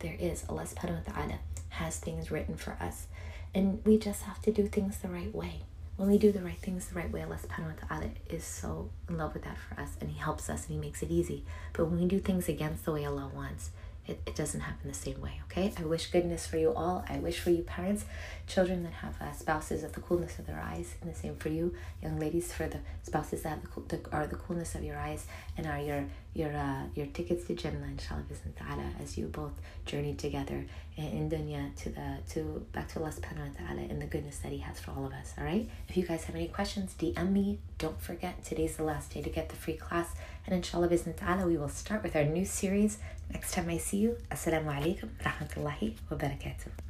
There 0.00 0.16
is. 0.18 0.44
Allah 0.48 0.64
subhanahu 0.64 1.06
wa 1.06 1.12
ta'ala 1.12 1.38
has 1.70 1.98
things 1.98 2.30
written 2.30 2.56
for 2.56 2.76
us. 2.80 3.06
And 3.54 3.80
we 3.84 3.98
just 3.98 4.22
have 4.24 4.42
to 4.42 4.52
do 4.52 4.66
things 4.66 4.98
the 4.98 5.08
right 5.08 5.34
way 5.34 5.62
when 5.96 6.10
we 6.10 6.18
do 6.18 6.30
the 6.30 6.42
right 6.42 6.58
things 6.58 6.86
the 6.86 6.94
right 6.94 7.10
way, 7.10 7.22
Allah 7.22 7.38
subhanahu 7.42 7.80
wa 7.80 7.88
ta'ala 7.88 8.10
is 8.28 8.44
so 8.44 8.90
in 9.08 9.16
love 9.16 9.32
with 9.32 9.44
that 9.44 9.56
for 9.56 9.80
us 9.80 9.96
and 10.00 10.10
He 10.10 10.18
helps 10.18 10.50
us 10.50 10.66
and 10.66 10.74
He 10.74 10.78
makes 10.78 11.02
it 11.02 11.10
easy. 11.10 11.44
But 11.72 11.86
when 11.86 12.00
we 12.00 12.06
do 12.06 12.18
things 12.20 12.48
against 12.48 12.84
the 12.84 12.92
way 12.92 13.06
Allah 13.06 13.30
wants, 13.34 13.70
it, 14.06 14.20
it 14.26 14.34
doesn't 14.34 14.60
happen 14.60 14.88
the 14.88 14.94
same 14.94 15.20
way, 15.20 15.40
okay? 15.44 15.72
I 15.78 15.84
wish 15.84 16.06
goodness 16.08 16.46
for 16.46 16.58
you 16.58 16.72
all. 16.72 17.04
I 17.08 17.18
wish 17.18 17.40
for 17.40 17.50
you 17.50 17.62
parents, 17.62 18.04
children 18.46 18.82
that 18.84 18.92
have 18.92 19.20
uh, 19.20 19.32
spouses 19.32 19.82
of 19.82 19.92
the 19.92 20.00
coolness 20.00 20.38
of 20.38 20.46
their 20.46 20.60
eyes, 20.60 20.94
and 21.00 21.12
the 21.12 21.18
same 21.18 21.36
for 21.36 21.48
you, 21.48 21.74
young 22.02 22.18
ladies, 22.18 22.52
for 22.52 22.68
the 22.68 22.78
spouses 23.02 23.42
that 23.42 23.60
the, 23.62 23.96
the, 23.96 24.12
are 24.12 24.26
the 24.26 24.36
coolness 24.36 24.74
of 24.74 24.84
your 24.84 24.98
eyes 24.98 25.26
and 25.56 25.66
are 25.66 25.80
your 25.80 26.04
your 26.34 26.54
uh, 26.54 26.82
your 26.94 27.06
tickets 27.06 27.44
to 27.46 27.54
Jannah, 27.54 27.82
inshallah, 27.90 28.22
ta'ala, 28.58 28.90
as 29.02 29.16
you 29.16 29.26
both 29.26 29.52
journey 29.86 30.14
together 30.14 30.66
in 30.96 31.28
dunya 31.30 31.74
to 31.76 31.88
the 31.90 32.18
to 32.28 32.66
back 32.72 32.88
to 32.88 33.00
Allah 33.00 33.10
subhanahu 33.10 33.48
wa 33.48 33.66
ta'ala 33.66 33.82
and 33.88 34.00
the 34.00 34.06
goodness 34.06 34.38
that 34.38 34.52
He 34.52 34.58
has 34.58 34.78
for 34.78 34.90
all 34.90 35.06
of 35.06 35.12
us. 35.12 35.34
All 35.38 35.44
right. 35.44 35.68
If 35.88 35.96
you 35.96 36.06
guys 36.06 36.24
have 36.24 36.36
any 36.36 36.48
questions, 36.48 36.94
DM 36.98 37.32
me. 37.32 37.58
Don't 37.78 38.00
forget 38.00 38.44
today's 38.44 38.76
the 38.76 38.84
last 38.84 39.14
day 39.14 39.22
to 39.22 39.30
get 39.30 39.48
the 39.48 39.56
free 39.56 39.76
class, 39.76 40.14
and 40.46 40.54
inshallah, 40.54 40.88
ta'ala, 41.14 41.46
we 41.46 41.56
will 41.56 41.68
start 41.68 42.02
with 42.02 42.14
our 42.14 42.24
new 42.24 42.44
series 42.44 42.98
next 43.32 43.52
time 43.52 43.68
I 43.68 43.78
see 43.78 43.98
you. 43.98 44.16
Assalamu 44.30 44.70
alaikum 44.72 45.08
rahmatullahi 45.22 45.94
wa 46.08 46.16
barakatuh. 46.16 46.85